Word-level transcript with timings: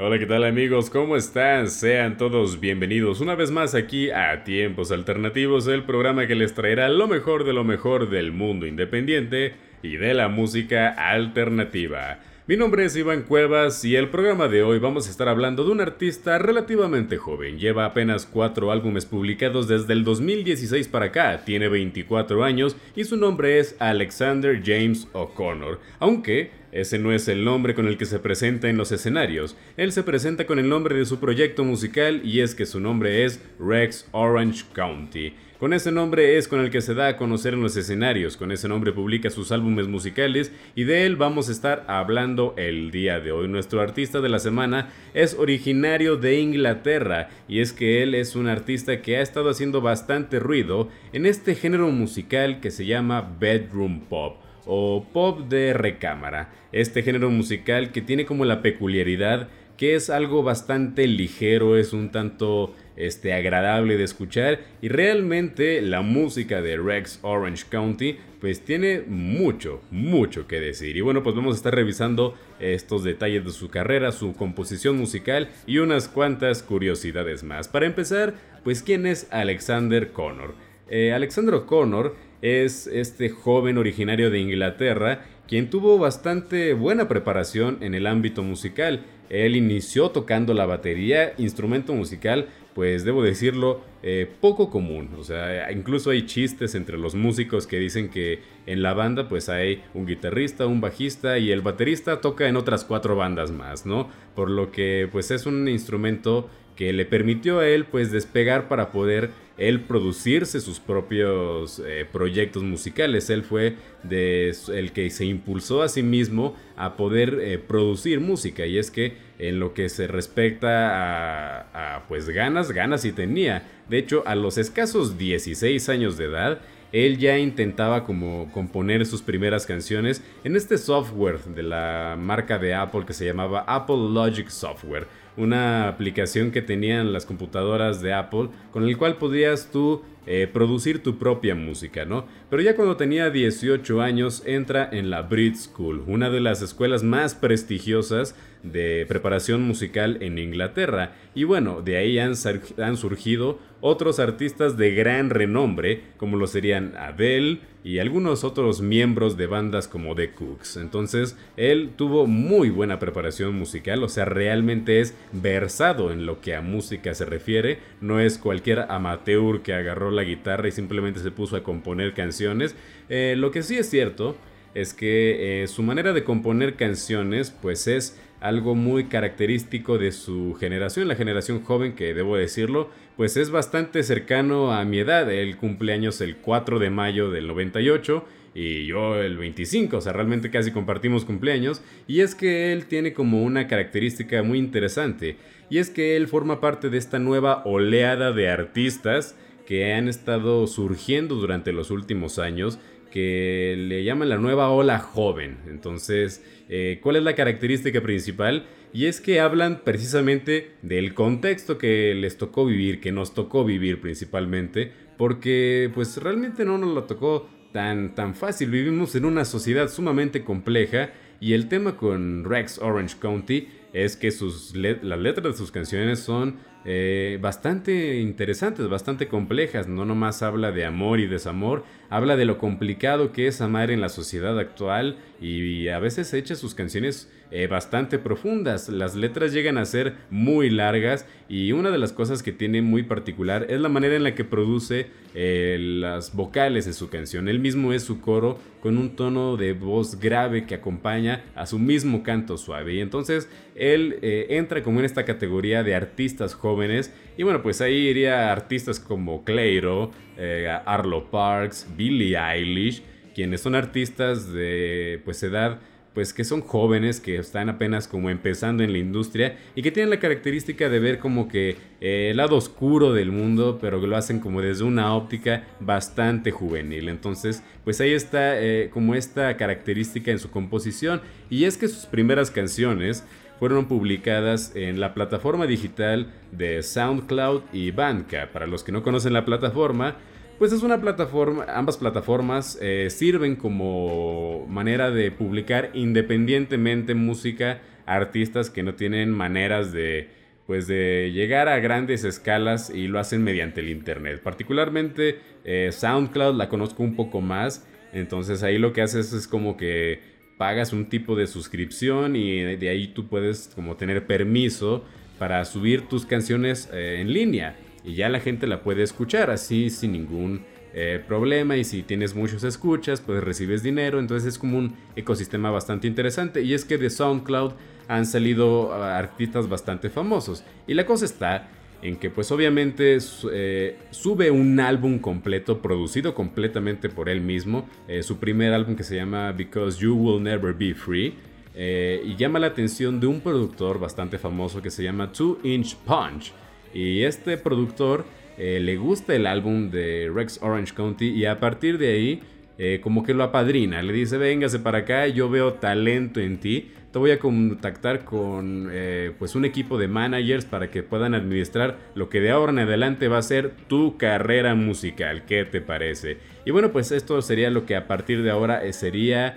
Hola, 0.00 0.16
¿qué 0.20 0.26
tal 0.26 0.44
amigos? 0.44 0.90
¿Cómo 0.90 1.16
están? 1.16 1.68
Sean 1.68 2.18
todos 2.18 2.60
bienvenidos 2.60 3.20
una 3.20 3.34
vez 3.34 3.50
más 3.50 3.74
aquí 3.74 4.10
a 4.10 4.44
Tiempos 4.44 4.92
Alternativos, 4.92 5.66
el 5.66 5.82
programa 5.82 6.28
que 6.28 6.36
les 6.36 6.54
traerá 6.54 6.88
lo 6.88 7.08
mejor 7.08 7.42
de 7.42 7.52
lo 7.52 7.64
mejor 7.64 8.08
del 8.08 8.30
mundo 8.30 8.68
independiente 8.68 9.54
y 9.82 9.96
de 9.96 10.14
la 10.14 10.28
música 10.28 10.90
alternativa. 10.90 12.20
Mi 12.46 12.56
nombre 12.56 12.84
es 12.84 12.94
Iván 12.94 13.24
Cuevas 13.24 13.84
y 13.84 13.96
el 13.96 14.08
programa 14.08 14.46
de 14.46 14.62
hoy 14.62 14.78
vamos 14.78 15.08
a 15.08 15.10
estar 15.10 15.28
hablando 15.28 15.64
de 15.64 15.72
un 15.72 15.80
artista 15.80 16.38
relativamente 16.38 17.16
joven. 17.16 17.58
Lleva 17.58 17.84
apenas 17.84 18.24
cuatro 18.24 18.70
álbumes 18.70 19.04
publicados 19.04 19.66
desde 19.66 19.94
el 19.94 20.04
2016 20.04 20.86
para 20.86 21.06
acá, 21.06 21.42
tiene 21.44 21.68
24 21.68 22.44
años 22.44 22.76
y 22.94 23.02
su 23.02 23.16
nombre 23.16 23.58
es 23.58 23.74
Alexander 23.80 24.62
James 24.64 25.08
O'Connor, 25.12 25.80
aunque 25.98 26.52
ese 26.72 26.98
no 26.98 27.12
es 27.12 27.28
el 27.28 27.44
nombre 27.44 27.74
con 27.74 27.86
el 27.86 27.96
que 27.96 28.04
se 28.04 28.18
presenta 28.18 28.68
en 28.68 28.76
los 28.76 28.92
escenarios. 28.92 29.56
Él 29.76 29.92
se 29.92 30.02
presenta 30.02 30.46
con 30.46 30.58
el 30.58 30.68
nombre 30.68 30.96
de 30.96 31.06
su 31.06 31.18
proyecto 31.18 31.64
musical 31.64 32.20
y 32.24 32.40
es 32.40 32.54
que 32.54 32.66
su 32.66 32.80
nombre 32.80 33.24
es 33.24 33.40
Rex 33.58 34.06
Orange 34.12 34.64
County. 34.74 35.32
Con 35.58 35.72
ese 35.72 35.90
nombre 35.90 36.38
es 36.38 36.46
con 36.46 36.60
el 36.60 36.70
que 36.70 36.80
se 36.80 36.94
da 36.94 37.08
a 37.08 37.16
conocer 37.16 37.54
en 37.54 37.62
los 37.62 37.76
escenarios, 37.76 38.36
con 38.36 38.52
ese 38.52 38.68
nombre 38.68 38.92
publica 38.92 39.28
sus 39.28 39.50
álbumes 39.50 39.88
musicales 39.88 40.52
y 40.76 40.84
de 40.84 41.04
él 41.04 41.16
vamos 41.16 41.48
a 41.48 41.52
estar 41.52 41.84
hablando 41.88 42.54
el 42.56 42.92
día 42.92 43.18
de 43.18 43.32
hoy. 43.32 43.48
Nuestro 43.48 43.80
artista 43.80 44.20
de 44.20 44.28
la 44.28 44.38
semana 44.38 44.90
es 45.14 45.34
originario 45.34 46.16
de 46.16 46.38
Inglaterra 46.38 47.30
y 47.48 47.58
es 47.58 47.72
que 47.72 48.04
él 48.04 48.14
es 48.14 48.36
un 48.36 48.46
artista 48.46 49.02
que 49.02 49.16
ha 49.16 49.20
estado 49.20 49.50
haciendo 49.50 49.80
bastante 49.80 50.38
ruido 50.38 50.90
en 51.12 51.26
este 51.26 51.56
género 51.56 51.90
musical 51.90 52.60
que 52.60 52.70
se 52.70 52.86
llama 52.86 53.36
bedroom 53.40 54.02
pop 54.02 54.36
o 54.68 55.04
pop 55.12 55.48
de 55.48 55.72
recámara. 55.72 56.52
Este 56.70 57.02
género 57.02 57.30
musical 57.30 57.90
que 57.90 58.02
tiene 58.02 58.26
como 58.26 58.44
la 58.44 58.62
peculiaridad 58.62 59.48
que 59.78 59.94
es 59.94 60.10
algo 60.10 60.42
bastante 60.42 61.06
ligero, 61.06 61.78
es 61.78 61.92
un 61.92 62.10
tanto 62.10 62.74
este, 62.96 63.32
agradable 63.32 63.96
de 63.96 64.02
escuchar 64.02 64.60
y 64.82 64.88
realmente 64.88 65.80
la 65.80 66.02
música 66.02 66.60
de 66.60 66.76
Rex 66.76 67.20
Orange 67.22 67.64
County 67.70 68.16
pues 68.40 68.64
tiene 68.64 69.02
mucho, 69.06 69.80
mucho 69.92 70.48
que 70.48 70.58
decir. 70.60 70.96
Y 70.96 71.00
bueno, 71.00 71.22
pues 71.22 71.36
vamos 71.36 71.54
a 71.54 71.58
estar 71.58 71.74
revisando 71.74 72.34
estos 72.58 73.04
detalles 73.04 73.44
de 73.44 73.52
su 73.52 73.68
carrera, 73.68 74.10
su 74.10 74.34
composición 74.34 74.98
musical 74.98 75.48
y 75.64 75.78
unas 75.78 76.08
cuantas 76.08 76.64
curiosidades 76.64 77.44
más. 77.44 77.68
Para 77.68 77.86
empezar, 77.86 78.34
pues 78.64 78.82
¿quién 78.82 79.06
es 79.06 79.28
Alexander 79.30 80.10
Connor? 80.10 80.54
Eh, 80.90 81.12
Alexander 81.12 81.60
Connor 81.66 82.16
es 82.42 82.86
este 82.86 83.28
joven 83.30 83.78
originario 83.78 84.30
de 84.30 84.38
Inglaterra 84.38 85.24
quien 85.48 85.70
tuvo 85.70 85.98
bastante 85.98 86.74
buena 86.74 87.08
preparación 87.08 87.78
en 87.80 87.94
el 87.94 88.06
ámbito 88.06 88.42
musical. 88.42 89.06
Él 89.30 89.56
inició 89.56 90.10
tocando 90.10 90.52
la 90.52 90.66
batería, 90.66 91.32
instrumento 91.38 91.94
musical, 91.94 92.48
pues 92.74 93.04
debo 93.04 93.22
decirlo, 93.22 93.80
eh, 94.02 94.30
poco 94.40 94.70
común. 94.70 95.10
O 95.18 95.24
sea, 95.24 95.72
incluso 95.72 96.10
hay 96.10 96.26
chistes 96.26 96.74
entre 96.74 96.98
los 96.98 97.14
músicos 97.14 97.66
que 97.66 97.78
dicen 97.78 98.10
que 98.10 98.40
en 98.66 98.82
la 98.82 98.92
banda 98.92 99.26
pues 99.26 99.48
hay 99.48 99.82
un 99.94 100.06
guitarrista, 100.06 100.66
un 100.66 100.82
bajista 100.82 101.38
y 101.38 101.50
el 101.50 101.62
baterista 101.62 102.20
toca 102.20 102.46
en 102.46 102.56
otras 102.56 102.84
cuatro 102.84 103.16
bandas 103.16 103.50
más, 103.50 103.86
¿no? 103.86 104.08
Por 104.34 104.50
lo 104.50 104.70
que 104.70 105.08
pues 105.10 105.30
es 105.30 105.46
un 105.46 105.66
instrumento 105.66 106.50
que 106.78 106.92
le 106.92 107.04
permitió 107.04 107.58
a 107.58 107.66
él 107.66 107.86
pues 107.86 108.12
despegar 108.12 108.68
para 108.68 108.92
poder 108.92 109.30
él 109.56 109.80
producirse 109.80 110.60
sus 110.60 110.78
propios 110.78 111.82
eh, 111.84 112.06
proyectos 112.10 112.62
musicales. 112.62 113.28
Él 113.30 113.42
fue 113.42 113.74
el 114.08 114.92
que 114.92 115.10
se 115.10 115.24
impulsó 115.24 115.82
a 115.82 115.88
sí 115.88 116.04
mismo 116.04 116.54
a 116.76 116.96
poder 116.96 117.40
eh, 117.40 117.58
producir 117.58 118.20
música. 118.20 118.64
Y 118.64 118.78
es 118.78 118.92
que 118.92 119.16
en 119.40 119.58
lo 119.58 119.74
que 119.74 119.88
se 119.88 120.06
respecta 120.06 121.66
a, 121.72 122.06
pues 122.06 122.28
ganas, 122.28 122.70
ganas 122.70 123.04
y 123.04 123.10
tenía. 123.10 123.66
De 123.88 123.98
hecho, 123.98 124.22
a 124.24 124.36
los 124.36 124.56
escasos 124.56 125.18
16 125.18 125.88
años 125.88 126.16
de 126.16 126.26
edad, 126.26 126.60
él 126.92 127.18
ya 127.18 127.38
intentaba 127.38 128.04
como 128.04 128.52
componer 128.52 129.04
sus 129.04 129.22
primeras 129.22 129.66
canciones 129.66 130.22
en 130.44 130.54
este 130.54 130.78
software 130.78 131.40
de 131.40 131.64
la 131.64 132.16
marca 132.16 132.56
de 132.56 132.72
Apple 132.72 133.04
que 133.04 133.14
se 133.14 133.26
llamaba 133.26 133.64
Apple 133.66 134.08
Logic 134.12 134.48
Software 134.48 135.08
una 135.38 135.88
aplicación 135.88 136.50
que 136.50 136.60
tenían 136.60 137.12
las 137.12 137.24
computadoras 137.24 138.02
de 138.02 138.12
Apple 138.12 138.48
con 138.72 138.84
el 138.84 138.98
cual 138.98 139.16
podías 139.16 139.70
tú 139.70 140.02
eh, 140.26 140.46
producir 140.52 141.02
tu 141.02 141.16
propia 141.16 141.54
música, 141.54 142.04
¿no? 142.04 142.26
Pero 142.50 142.60
ya 142.60 142.76
cuando 142.76 142.98
tenía 142.98 143.30
18 143.30 144.02
años 144.02 144.42
entra 144.44 144.86
en 144.92 145.08
la 145.08 145.22
Brit 145.22 145.54
School, 145.54 146.04
una 146.06 146.28
de 146.28 146.40
las 146.40 146.60
escuelas 146.60 147.02
más 147.02 147.34
prestigiosas 147.34 148.34
de 148.62 149.06
preparación 149.08 149.62
musical 149.62 150.18
en 150.20 150.38
Inglaterra. 150.38 151.12
Y 151.34 151.44
bueno, 151.44 151.82
de 151.82 151.96
ahí 151.96 152.18
han, 152.18 152.34
han 152.78 152.96
surgido 152.96 153.58
otros 153.80 154.18
artistas 154.18 154.76
de 154.76 154.94
gran 154.94 155.30
renombre, 155.30 156.02
como 156.16 156.36
lo 156.36 156.46
serían 156.46 156.94
Adele 156.96 157.60
y 157.84 158.00
algunos 158.00 158.42
otros 158.42 158.80
miembros 158.80 159.36
de 159.36 159.46
bandas 159.46 159.86
como 159.86 160.14
The 160.14 160.32
Cooks. 160.32 160.76
Entonces, 160.76 161.36
él 161.56 161.90
tuvo 161.96 162.26
muy 162.26 162.70
buena 162.70 162.98
preparación 162.98 163.54
musical, 163.54 164.02
o 164.02 164.08
sea, 164.08 164.24
realmente 164.24 165.00
es 165.00 165.14
versado 165.32 166.12
en 166.12 166.26
lo 166.26 166.40
que 166.40 166.54
a 166.54 166.60
música 166.60 167.14
se 167.14 167.24
refiere, 167.24 167.78
no 168.00 168.20
es 168.20 168.36
cualquier 168.36 168.80
amateur 168.90 169.62
que 169.62 169.74
agarró 169.74 170.10
la 170.10 170.24
guitarra 170.24 170.68
y 170.68 170.72
simplemente 170.72 171.20
se 171.20 171.30
puso 171.30 171.56
a 171.56 171.62
componer 171.62 172.14
canciones. 172.14 172.74
Eh, 173.08 173.36
lo 173.38 173.52
que 173.52 173.62
sí 173.62 173.76
es 173.76 173.88
cierto 173.88 174.36
es 174.74 174.92
que 174.92 175.62
eh, 175.62 175.66
su 175.66 175.82
manera 175.82 176.12
de 176.12 176.24
componer 176.24 176.74
canciones 176.74 177.50
pues 177.50 177.86
es 177.86 178.20
algo 178.40 178.74
muy 178.74 179.04
característico 179.04 179.98
de 179.98 180.12
su 180.12 180.54
generación, 180.54 181.08
la 181.08 181.16
generación 181.16 181.62
joven 181.62 181.94
que 181.94 182.14
debo 182.14 182.36
decirlo, 182.36 182.90
pues 183.16 183.36
es 183.36 183.50
bastante 183.50 184.02
cercano 184.02 184.72
a 184.72 184.84
mi 184.84 185.00
edad, 185.00 185.30
él 185.30 185.56
cumpleaños 185.56 186.20
el 186.20 186.36
4 186.36 186.78
de 186.78 186.90
mayo 186.90 187.30
del 187.30 187.48
98 187.48 188.24
y 188.54 188.86
yo 188.86 189.20
el 189.20 189.36
25, 189.36 189.96
o 189.96 190.00
sea, 190.00 190.12
realmente 190.12 190.50
casi 190.50 190.72
compartimos 190.72 191.24
cumpleaños, 191.24 191.82
y 192.06 192.20
es 192.20 192.34
que 192.34 192.72
él 192.72 192.86
tiene 192.86 193.12
como 193.12 193.42
una 193.42 193.68
característica 193.68 194.42
muy 194.42 194.58
interesante, 194.58 195.36
y 195.70 195.78
es 195.78 195.90
que 195.90 196.16
él 196.16 196.26
forma 196.26 196.60
parte 196.60 196.90
de 196.90 196.98
esta 196.98 197.18
nueva 197.18 197.62
oleada 197.64 198.32
de 198.32 198.48
artistas 198.48 199.36
que 199.66 199.92
han 199.92 200.08
estado 200.08 200.66
surgiendo 200.66 201.34
durante 201.34 201.72
los 201.72 201.90
últimos 201.90 202.38
años 202.38 202.78
que 203.10 203.74
le 203.78 204.04
llaman 204.04 204.28
la 204.28 204.38
nueva 204.38 204.70
ola 204.70 204.98
joven. 204.98 205.58
Entonces, 205.68 206.44
eh, 206.68 207.00
¿cuál 207.02 207.16
es 207.16 207.22
la 207.22 207.34
característica 207.34 208.00
principal? 208.00 208.66
Y 208.92 209.06
es 209.06 209.20
que 209.20 209.40
hablan 209.40 209.82
precisamente 209.84 210.72
del 210.82 211.14
contexto 211.14 211.78
que 211.78 212.14
les 212.14 212.38
tocó 212.38 212.64
vivir, 212.64 213.00
que 213.00 213.12
nos 213.12 213.34
tocó 213.34 213.64
vivir 213.64 214.00
principalmente, 214.00 214.92
porque 215.16 215.90
pues 215.94 216.16
realmente 216.16 216.64
no 216.64 216.78
nos 216.78 216.94
lo 216.94 217.04
tocó 217.04 217.48
tan, 217.72 218.14
tan 218.14 218.34
fácil. 218.34 218.70
Vivimos 218.70 219.14
en 219.14 219.24
una 219.24 219.44
sociedad 219.44 219.88
sumamente 219.88 220.42
compleja 220.42 221.10
y 221.40 221.52
el 221.52 221.68
tema 221.68 221.96
con 221.96 222.44
Rex 222.44 222.78
Orange 222.78 223.16
County 223.20 223.68
es 223.92 224.16
que 224.16 224.30
sus 224.30 224.74
las 224.74 225.18
letras 225.18 225.52
de 225.52 225.58
sus 225.58 225.70
canciones 225.70 226.20
son 226.20 226.56
eh, 226.84 227.38
bastante 227.40 228.20
interesantes, 228.20 228.88
bastante 228.88 229.28
complejas. 229.28 229.88
No 229.88 230.04
nomás 230.04 230.42
habla 230.42 230.72
de 230.72 230.84
amor 230.84 231.20
y 231.20 231.26
desamor, 231.26 231.84
habla 232.08 232.36
de 232.36 232.44
lo 232.44 232.58
complicado 232.58 233.32
que 233.32 233.46
es 233.46 233.60
amar 233.60 233.90
en 233.90 234.00
la 234.00 234.08
sociedad 234.08 234.58
actual 234.58 235.18
y, 235.40 235.88
a 235.88 235.98
veces 235.98 236.34
echa 236.34 236.54
sus 236.54 236.74
canciones 236.74 237.30
eh, 237.50 237.66
bastante 237.66 238.18
profundas. 238.18 238.88
Las 238.88 239.14
letras 239.14 239.52
llegan 239.52 239.78
a 239.78 239.84
ser 239.84 240.16
muy 240.30 240.68
largas 240.68 241.26
y 241.48 241.72
una 241.72 241.90
de 241.90 241.98
las 241.98 242.12
cosas 242.12 242.42
que 242.42 242.52
tiene 242.52 242.82
muy 242.82 243.04
particular 243.04 243.66
es 243.70 243.80
la 243.80 243.88
manera 243.88 244.16
en 244.16 244.24
la 244.24 244.34
que 244.34 244.44
produce 244.44 245.06
eh, 245.34 245.78
las 245.80 246.34
vocales 246.34 246.86
en 246.86 246.94
su 246.94 247.08
canción. 247.08 247.48
Él 247.48 247.60
mismo 247.60 247.92
es 247.92 248.02
su 248.02 248.20
coro 248.20 248.58
con 248.80 248.98
un 248.98 249.16
tono 249.16 249.56
de 249.56 249.72
voz 249.72 250.20
grave 250.20 250.66
que 250.66 250.74
acompaña 250.74 251.44
a 251.54 251.66
su 251.66 251.78
mismo 251.78 252.22
canto 252.22 252.58
suave. 252.58 252.94
Y 252.94 253.00
entonces 253.00 253.48
él 253.74 254.18
entra 254.22 254.82
como 254.82 254.98
en 254.98 255.06
esta 255.06 255.24
categoría 255.24 255.82
de 255.82 255.94
artistas 255.94 256.54
jóvenes. 256.54 257.12
Y 257.36 257.44
bueno, 257.44 257.62
pues 257.62 257.80
ahí 257.80 258.08
iría 258.08 258.52
artistas 258.52 259.00
como 259.00 259.44
Clairo, 259.44 260.10
eh, 260.40 260.68
Arlo 260.86 261.30
Parks, 261.30 261.88
Billie 261.96 262.38
Eilish, 262.38 263.02
quienes 263.38 263.60
son 263.60 263.76
artistas 263.76 264.52
de 264.52 265.22
pues 265.24 265.40
edad 265.44 265.78
pues 266.12 266.32
que 266.32 266.42
son 266.42 266.60
jóvenes, 266.60 267.20
que 267.20 267.36
están 267.36 267.68
apenas 267.68 268.08
como 268.08 268.30
empezando 268.30 268.82
en 268.82 268.90
la 268.90 268.98
industria 268.98 269.56
y 269.76 269.82
que 269.82 269.92
tienen 269.92 270.10
la 270.10 270.18
característica 270.18 270.88
de 270.88 270.98
ver 270.98 271.20
como 271.20 271.46
que 271.46 271.76
eh, 272.00 272.30
el 272.32 272.38
lado 272.38 272.56
oscuro 272.56 273.12
del 273.12 273.30
mundo, 273.30 273.78
pero 273.80 274.00
que 274.00 274.08
lo 274.08 274.16
hacen 274.16 274.40
como 274.40 274.60
desde 274.60 274.82
una 274.82 275.14
óptica 275.14 275.68
bastante 275.78 276.50
juvenil. 276.50 277.08
Entonces, 277.08 277.62
pues 277.84 278.00
ahí 278.00 278.12
está 278.12 278.60
eh, 278.60 278.90
como 278.92 279.14
esta 279.14 279.56
característica 279.56 280.32
en 280.32 280.40
su 280.40 280.50
composición 280.50 281.20
y 281.48 281.62
es 281.62 281.78
que 281.78 281.86
sus 281.86 282.06
primeras 282.06 282.50
canciones 282.50 283.24
fueron 283.60 283.86
publicadas 283.86 284.72
en 284.74 284.98
la 284.98 285.14
plataforma 285.14 285.68
digital 285.68 286.32
de 286.50 286.82
SoundCloud 286.82 287.62
y 287.72 287.92
Bandcamp. 287.92 288.50
Para 288.50 288.66
los 288.66 288.82
que 288.82 288.90
no 288.90 289.04
conocen 289.04 289.32
la 289.32 289.44
plataforma, 289.44 290.16
pues 290.58 290.72
es 290.72 290.82
una 290.82 291.00
plataforma, 291.00 291.64
ambas 291.68 291.96
plataformas 291.96 292.78
eh, 292.82 293.08
sirven 293.10 293.54
como 293.54 294.66
manera 294.68 295.10
de 295.10 295.30
publicar 295.30 295.90
independientemente 295.94 297.14
música 297.14 297.80
a 298.06 298.16
artistas 298.16 298.68
que 298.68 298.82
no 298.82 298.94
tienen 298.94 299.30
maneras 299.30 299.92
de 299.92 300.36
pues 300.66 300.86
de 300.86 301.30
llegar 301.32 301.66
a 301.66 301.78
grandes 301.78 302.24
escalas 302.24 302.90
y 302.90 303.08
lo 303.08 303.18
hacen 303.18 303.42
mediante 303.42 303.80
el 303.80 303.88
internet. 303.88 304.42
Particularmente 304.42 305.38
eh, 305.64 305.88
SoundCloud 305.92 306.56
la 306.56 306.68
conozco 306.68 307.02
un 307.02 307.16
poco 307.16 307.40
más, 307.40 307.86
entonces 308.12 308.62
ahí 308.62 308.76
lo 308.76 308.92
que 308.92 309.00
haces 309.00 309.32
es 309.32 309.46
como 309.46 309.78
que 309.78 310.20
pagas 310.58 310.92
un 310.92 311.08
tipo 311.08 311.36
de 311.36 311.46
suscripción 311.46 312.36
y 312.36 312.76
de 312.76 312.88
ahí 312.90 313.08
tú 313.08 313.28
puedes 313.28 313.70
como 313.74 313.96
tener 313.96 314.26
permiso 314.26 315.04
para 315.38 315.64
subir 315.64 316.08
tus 316.08 316.26
canciones 316.26 316.90
eh, 316.92 317.20
en 317.20 317.32
línea 317.32 317.76
y 318.04 318.14
ya 318.14 318.28
la 318.28 318.40
gente 318.40 318.66
la 318.66 318.82
puede 318.82 319.02
escuchar 319.02 319.50
así 319.50 319.90
sin 319.90 320.12
ningún 320.12 320.62
eh, 320.94 321.22
problema 321.28 321.76
y 321.76 321.84
si 321.84 322.02
tienes 322.02 322.34
muchos 322.34 322.64
escuchas 322.64 323.20
pues 323.20 323.44
recibes 323.44 323.82
dinero 323.82 324.18
entonces 324.18 324.54
es 324.54 324.58
como 324.58 324.78
un 324.78 324.94
ecosistema 325.16 325.70
bastante 325.70 326.08
interesante 326.08 326.62
y 326.62 326.72
es 326.72 326.86
que 326.86 326.96
de 326.96 327.10
SoundCloud 327.10 327.72
han 328.08 328.24
salido 328.24 328.94
ah, 328.94 329.18
artistas 329.18 329.68
bastante 329.68 330.08
famosos 330.08 330.64
y 330.86 330.94
la 330.94 331.04
cosa 331.04 331.26
está 331.26 331.68
en 332.00 332.16
que 332.16 332.30
pues 332.30 332.50
obviamente 332.52 333.18
eh, 333.52 333.98
sube 334.10 334.50
un 334.50 334.80
álbum 334.80 335.18
completo 335.18 335.82
producido 335.82 336.34
completamente 336.34 337.10
por 337.10 337.28
él 337.28 337.42
mismo 337.42 337.86
eh, 338.08 338.22
su 338.22 338.38
primer 338.38 338.72
álbum 338.72 338.96
que 338.96 339.04
se 339.04 339.16
llama 339.16 339.52
Because 339.52 340.00
You 340.00 340.14
Will 340.14 340.42
Never 340.42 340.72
Be 340.72 340.94
Free 340.94 341.34
y 341.80 342.34
llama 342.34 342.58
la 342.58 342.66
atención 342.66 343.20
de 343.20 343.28
un 343.28 343.40
productor 343.40 344.00
bastante 344.00 344.36
famoso 344.36 344.82
que 344.82 344.90
se 344.90 345.04
llama 345.04 345.30
Two 345.30 345.60
Inch 345.62 345.94
Punch 345.98 346.52
y 346.94 347.24
este 347.24 347.56
productor 347.56 348.24
eh, 348.58 348.80
le 348.80 348.96
gusta 348.96 349.36
el 349.36 349.46
álbum 349.46 349.88
de 349.90 350.30
Rex 350.34 350.58
Orange 350.62 350.92
County 350.92 351.28
y 351.28 351.44
a 351.44 351.60
partir 351.60 351.96
de 351.96 352.12
ahí 352.12 352.42
eh, 352.76 352.98
como 353.00 353.22
que 353.22 353.32
lo 353.32 353.44
apadrina. 353.44 354.02
Le 354.02 354.12
dice, 354.12 354.36
véngase 354.36 354.80
para 354.80 354.98
acá, 354.98 355.28
yo 355.28 355.48
veo 355.48 355.74
talento 355.74 356.40
en 356.40 356.58
ti. 356.58 356.90
Te 357.12 357.18
voy 357.20 357.30
a 357.30 357.38
contactar 357.38 358.24
con 358.24 358.88
eh, 358.92 359.32
pues 359.38 359.54
un 359.54 359.64
equipo 359.64 359.96
de 359.96 360.08
managers 360.08 360.64
para 360.64 360.90
que 360.90 361.04
puedan 361.04 361.34
administrar 361.34 361.98
lo 362.14 362.28
que 362.28 362.40
de 362.40 362.50
ahora 362.50 362.72
en 362.72 362.80
adelante 362.80 363.28
va 363.28 363.38
a 363.38 363.42
ser 363.42 363.70
tu 363.86 364.16
carrera 364.16 364.74
musical. 364.74 365.44
¿Qué 365.46 365.64
te 365.64 365.80
parece? 365.80 366.38
Y 366.66 366.72
bueno, 366.72 366.90
pues 366.90 367.12
esto 367.12 367.40
sería 367.42 367.70
lo 367.70 367.86
que 367.86 367.94
a 367.94 368.08
partir 368.08 368.42
de 368.42 368.50
ahora 368.50 368.92
sería 368.92 369.56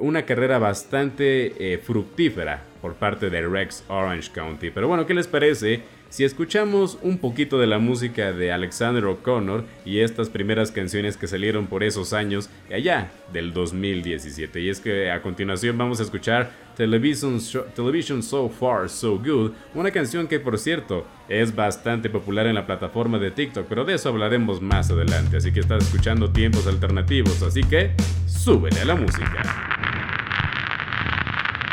una 0.00 0.24
carrera 0.24 0.58
bastante 0.58 1.78
fructífera 1.84 2.64
por 2.80 2.94
parte 2.94 3.30
de 3.30 3.46
Rex 3.46 3.84
Orange 3.86 4.32
County. 4.32 4.70
Pero 4.70 4.88
bueno, 4.88 5.06
¿qué 5.06 5.14
les 5.14 5.28
parece? 5.28 5.82
Si 6.12 6.24
escuchamos 6.24 6.98
un 7.00 7.16
poquito 7.16 7.58
de 7.58 7.66
la 7.66 7.78
música 7.78 8.32
de 8.32 8.52
Alexander 8.52 9.02
O'Connor 9.06 9.64
y 9.86 10.00
estas 10.00 10.28
primeras 10.28 10.70
canciones 10.70 11.16
que 11.16 11.26
salieron 11.26 11.68
por 11.68 11.82
esos 11.82 12.12
años, 12.12 12.50
allá 12.70 13.10
del 13.32 13.54
2017. 13.54 14.60
Y 14.60 14.68
es 14.68 14.78
que 14.78 15.10
a 15.10 15.22
continuación 15.22 15.78
vamos 15.78 16.00
a 16.00 16.02
escuchar 16.02 16.50
Television, 16.76 17.40
So 17.40 18.50
Far 18.50 18.90
So 18.90 19.16
Good, 19.16 19.52
una 19.74 19.90
canción 19.90 20.28
que 20.28 20.38
por 20.38 20.58
cierto 20.58 21.06
es 21.30 21.54
bastante 21.54 22.10
popular 22.10 22.46
en 22.46 22.56
la 22.56 22.66
plataforma 22.66 23.18
de 23.18 23.30
TikTok, 23.30 23.64
pero 23.66 23.86
de 23.86 23.94
eso 23.94 24.10
hablaremos 24.10 24.60
más 24.60 24.90
adelante. 24.90 25.38
Así 25.38 25.50
que 25.50 25.60
estás 25.60 25.82
escuchando 25.82 26.30
tiempos 26.30 26.66
alternativos, 26.66 27.42
así 27.42 27.62
que 27.62 27.92
súbele 28.26 28.82
a 28.82 28.84
la 28.84 28.96
música. 28.96 29.42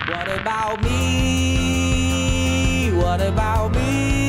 What 0.07 0.29
about 0.29 0.81
me? 0.81 1.49
What 2.95 3.21
about 3.21 3.75
me? 3.75 4.28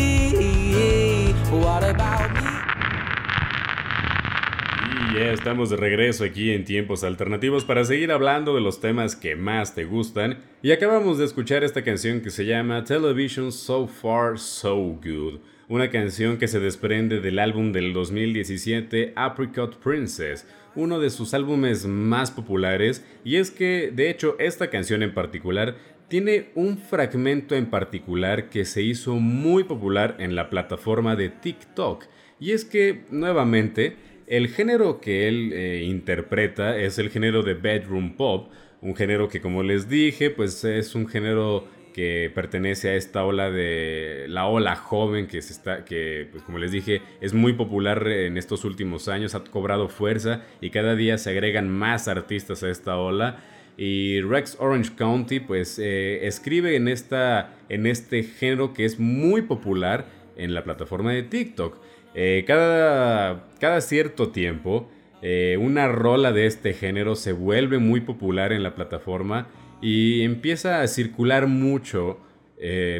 Y 5.10 5.14
ya 5.14 5.32
estamos 5.32 5.68
de 5.70 5.76
regreso 5.76 6.22
aquí 6.22 6.52
en 6.52 6.64
tiempos 6.64 7.02
alternativos 7.02 7.64
para 7.64 7.84
seguir 7.84 8.12
hablando 8.12 8.54
de 8.54 8.60
los 8.60 8.80
temas 8.80 9.16
que 9.16 9.34
más 9.34 9.74
te 9.74 9.84
gustan. 9.84 10.38
Y 10.62 10.70
acabamos 10.70 11.18
de 11.18 11.24
escuchar 11.24 11.64
esta 11.64 11.82
canción 11.82 12.20
que 12.20 12.30
se 12.30 12.46
llama 12.46 12.84
Television 12.84 13.50
So 13.50 13.88
Far 13.88 14.38
So 14.38 14.76
Good. 14.76 15.40
Una 15.68 15.90
canción 15.90 16.38
que 16.38 16.46
se 16.46 16.60
desprende 16.60 17.20
del 17.20 17.40
álbum 17.40 17.72
del 17.72 17.92
2017 17.92 19.12
Apricot 19.16 19.76
Princess, 19.80 20.46
uno 20.76 21.00
de 21.00 21.10
sus 21.10 21.34
álbumes 21.34 21.84
más 21.84 22.30
populares. 22.30 23.04
Y 23.24 23.36
es 23.36 23.50
que, 23.50 23.90
de 23.92 24.08
hecho, 24.08 24.36
esta 24.38 24.70
canción 24.70 25.02
en 25.02 25.14
particular 25.14 25.74
tiene 26.10 26.50
un 26.56 26.76
fragmento 26.76 27.54
en 27.54 27.66
particular 27.66 28.50
que 28.50 28.64
se 28.64 28.82
hizo 28.82 29.14
muy 29.14 29.62
popular 29.62 30.16
en 30.18 30.34
la 30.34 30.50
plataforma 30.50 31.14
de 31.14 31.28
TikTok. 31.28 32.04
Y 32.40 32.50
es 32.50 32.64
que, 32.64 33.04
nuevamente, 33.10 33.94
el 34.26 34.48
género 34.48 35.00
que 35.00 35.28
él 35.28 35.52
eh, 35.52 35.84
interpreta 35.84 36.76
es 36.76 36.98
el 36.98 37.10
género 37.10 37.44
de 37.44 37.54
bedroom 37.54 38.16
pop, 38.16 38.50
un 38.80 38.96
género 38.96 39.28
que 39.28 39.40
como 39.40 39.62
les 39.62 39.88
dije, 39.88 40.30
pues 40.30 40.64
es 40.64 40.96
un 40.96 41.06
género 41.06 41.68
que 41.94 42.30
pertenece 42.34 42.88
a 42.88 42.94
esta 42.96 43.24
ola 43.24 43.50
de 43.50 44.26
la 44.28 44.46
ola 44.46 44.74
joven 44.74 45.28
que 45.28 45.42
se 45.42 45.52
está 45.52 45.84
que 45.84 46.28
pues 46.30 46.44
como 46.44 46.58
les 46.58 46.70
dije 46.70 47.02
es 47.20 47.34
muy 47.34 47.54
popular 47.54 48.06
en 48.06 48.36
estos 48.36 48.64
últimos 48.64 49.08
años 49.08 49.34
ha 49.34 49.42
cobrado 49.42 49.88
fuerza 49.88 50.44
y 50.60 50.70
cada 50.70 50.94
día 50.94 51.18
se 51.18 51.30
agregan 51.30 51.68
más 51.68 52.06
artistas 52.06 52.62
a 52.62 52.70
esta 52.70 52.96
ola 52.96 53.42
y 53.80 54.20
Rex 54.20 54.58
Orange 54.60 54.90
County 54.94 55.40
pues 55.40 55.78
eh, 55.78 56.26
escribe 56.26 56.76
en, 56.76 56.86
esta, 56.86 57.54
en 57.70 57.86
este 57.86 58.22
género 58.22 58.74
que 58.74 58.84
es 58.84 59.00
muy 59.00 59.40
popular 59.40 60.04
en 60.36 60.52
la 60.52 60.64
plataforma 60.64 61.12
de 61.14 61.22
TikTok. 61.22 61.78
Eh, 62.14 62.44
cada, 62.46 63.48
cada 63.58 63.80
cierto 63.80 64.28
tiempo 64.28 64.90
eh, 65.22 65.56
una 65.58 65.88
rola 65.88 66.30
de 66.30 66.44
este 66.44 66.74
género 66.74 67.16
se 67.16 67.32
vuelve 67.32 67.78
muy 67.78 68.02
popular 68.02 68.52
en 68.52 68.62
la 68.62 68.74
plataforma 68.74 69.48
y 69.80 70.24
empieza 70.24 70.82
a 70.82 70.86
circular 70.86 71.46
mucho 71.46 72.20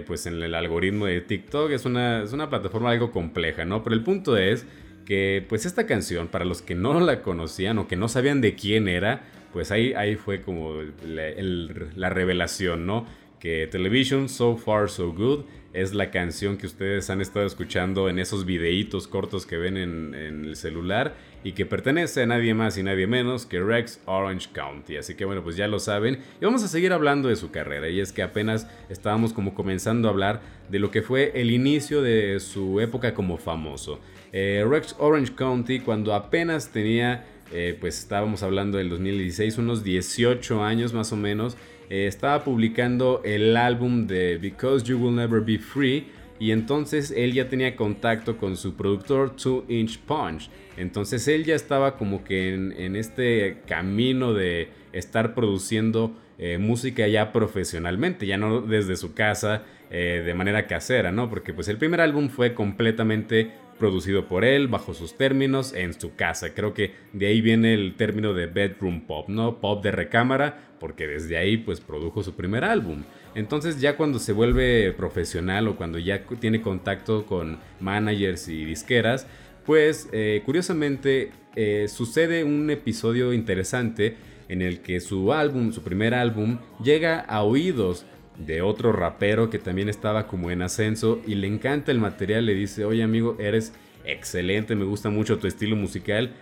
pues 0.06 0.24
en 0.24 0.42
el 0.42 0.54
algoritmo 0.54 1.04
de 1.04 1.20
TikTok. 1.20 1.72
Es 1.72 1.84
una, 1.84 2.22
es 2.22 2.32
una 2.32 2.48
plataforma 2.48 2.92
algo 2.92 3.12
compleja, 3.12 3.66
¿no? 3.66 3.84
Pero 3.84 3.94
el 3.94 4.02
punto 4.02 4.38
es 4.38 4.64
que 5.04 5.44
pues 5.46 5.66
esta 5.66 5.86
canción, 5.86 6.28
para 6.28 6.46
los 6.46 6.62
que 6.62 6.74
no 6.74 6.98
la 7.00 7.20
conocían 7.20 7.76
o 7.76 7.86
que 7.86 7.96
no 7.96 8.08
sabían 8.08 8.40
de 8.40 8.54
quién 8.54 8.88
era, 8.88 9.24
pues 9.52 9.70
ahí, 9.70 9.92
ahí 9.94 10.16
fue 10.16 10.42
como 10.42 10.82
la, 11.04 12.10
revelación, 12.10 12.86
¿no? 12.86 13.06
Que 13.38 13.66
Television 13.66 14.28
So 14.28 14.56
Far 14.56 14.90
So 14.90 15.12
Good 15.12 15.44
es 15.72 15.94
la 15.94 16.10
canción 16.10 16.56
que 16.56 16.66
ustedes 16.66 17.10
han 17.10 17.20
estado 17.20 17.46
escuchando 17.46 18.08
en 18.08 18.18
esos 18.18 18.44
videitos 18.44 19.06
cortos 19.06 19.46
que 19.46 19.56
ven 19.56 19.76
en, 19.76 20.14
el 20.14 20.56
celular 20.56 21.14
y 21.42 21.52
que 21.52 21.64
pertenece 21.64 22.22
a 22.22 22.26
nadie 22.26 22.52
más 22.54 22.76
y 22.76 22.82
nadie 22.82 23.06
menos 23.06 23.46
que 23.46 23.60
Rex 23.60 24.00
Orange 24.04 24.48
County. 24.52 24.96
Así 24.96 25.14
que 25.14 25.24
bueno, 25.24 25.42
pues 25.42 25.56
ya 25.56 25.68
lo 25.68 25.78
saben. 25.78 26.18
Y 26.40 26.44
vamos 26.44 26.62
a 26.64 26.68
seguir 26.68 26.92
hablando 26.92 27.28
de 27.28 27.36
su 27.36 27.50
carrera. 27.50 27.88
Y 27.88 28.00
es 28.00 28.12
que 28.12 28.22
apenas 28.22 28.68
estábamos 28.90 29.32
como 29.32 29.54
comenzando 29.54 30.08
a 30.08 30.10
hablar 30.10 30.42
de 30.68 30.78
lo 30.80 30.90
que 30.90 31.02
fue 31.02 31.32
el 31.34 31.50
inicio 31.50 32.02
de 32.02 32.40
su 32.40 32.80
época 32.80 33.14
como 33.14 33.38
famoso. 33.38 34.00
Eh, 34.32 34.64
Rex 34.68 34.94
Orange 34.98 35.34
County 35.34 35.80
cuando 35.80 36.14
apenas 36.14 36.70
tenía 36.70 37.24
eh, 37.52 37.76
pues 37.80 37.98
estábamos 37.98 38.42
hablando 38.42 38.78
del 38.78 38.88
2016, 38.88 39.58
unos 39.58 39.82
18 39.82 40.62
años 40.62 40.92
más 40.92 41.12
o 41.12 41.16
menos, 41.16 41.56
eh, 41.88 42.06
estaba 42.06 42.44
publicando 42.44 43.22
el 43.24 43.56
álbum 43.56 44.06
de 44.06 44.38
Because 44.38 44.84
You 44.84 44.98
Will 44.98 45.16
Never 45.16 45.40
Be 45.40 45.58
Free 45.58 46.06
y 46.38 46.52
entonces 46.52 47.12
él 47.16 47.32
ya 47.32 47.48
tenía 47.48 47.74
contacto 47.74 48.36
con 48.36 48.56
su 48.56 48.74
productor 48.74 49.34
Two 49.34 49.64
Inch 49.68 49.98
Punch. 49.98 50.48
Entonces 50.76 51.26
él 51.28 51.44
ya 51.44 51.54
estaba 51.54 51.96
como 51.96 52.22
que 52.22 52.54
en, 52.54 52.96
este 52.96 53.58
camino 53.66 54.32
de 54.32 54.68
estar 54.92 55.34
produciendo 55.34 56.16
eh, 56.38 56.56
música 56.56 57.06
ya 57.08 57.32
profesionalmente, 57.32 58.26
ya 58.26 58.38
no 58.38 58.60
desde 58.62 58.96
su 58.96 59.12
casa 59.14 59.62
de 59.90 60.34
manera 60.34 60.68
casera, 60.68 61.10
¿no? 61.10 61.28
Porque 61.28 61.52
pues 61.52 61.66
el 61.66 61.76
primer 61.76 62.00
álbum 62.00 62.28
fue 62.28 62.54
completamente 62.54 63.50
producido 63.80 64.28
por 64.28 64.44
él, 64.44 64.68
bajo 64.68 64.94
sus 64.94 65.16
términos, 65.16 65.74
en 65.74 65.98
su 65.98 66.14
casa. 66.14 66.54
Creo 66.54 66.72
que 66.72 66.92
de 67.12 67.26
ahí 67.26 67.40
viene 67.40 67.74
el 67.74 67.96
término 67.96 68.32
de 68.32 68.46
bedroom 68.46 69.00
pop, 69.00 69.28
¿no? 69.28 69.60
Pop 69.60 69.82
de 69.82 69.90
recámara, 69.90 70.70
porque 70.78 71.08
desde 71.08 71.36
ahí 71.36 71.56
pues 71.56 71.80
produjo 71.80 72.22
su 72.22 72.34
primer 72.34 72.64
álbum. 72.64 73.02
Entonces 73.34 73.80
ya 73.80 73.96
cuando 73.96 74.20
se 74.20 74.32
vuelve 74.32 74.92
profesional 74.92 75.66
o 75.66 75.74
cuando 75.74 75.98
ya 75.98 76.24
tiene 76.38 76.62
contacto 76.62 77.26
con 77.26 77.58
managers 77.80 78.46
y 78.48 78.64
disqueras, 78.64 79.26
pues 79.66 80.08
eh, 80.12 80.42
curiosamente 80.44 81.32
eh, 81.56 81.86
sucede 81.88 82.44
un 82.44 82.70
episodio 82.70 83.32
interesante 83.32 84.16
en 84.48 84.62
el 84.62 84.80
que 84.80 85.00
su 85.00 85.32
álbum, 85.32 85.72
su 85.72 85.82
primer 85.82 86.12
álbum, 86.14 86.58
llega 86.82 87.20
a 87.20 87.42
oídos 87.42 88.04
de 88.46 88.62
otro 88.62 88.92
rapero 88.92 89.50
que 89.50 89.58
también 89.58 89.88
estaba 89.88 90.26
como 90.26 90.50
en 90.50 90.62
ascenso 90.62 91.20
y 91.26 91.34
le 91.34 91.46
encanta 91.46 91.92
el 91.92 91.98
material, 91.98 92.46
le 92.46 92.54
dice, 92.54 92.84
oye 92.84 93.02
amigo, 93.02 93.36
eres 93.38 93.72
excelente, 94.04 94.74
me 94.74 94.84
gusta 94.84 95.10
mucho 95.10 95.38
tu 95.38 95.46
estilo 95.46 95.76
musical, 95.76 96.32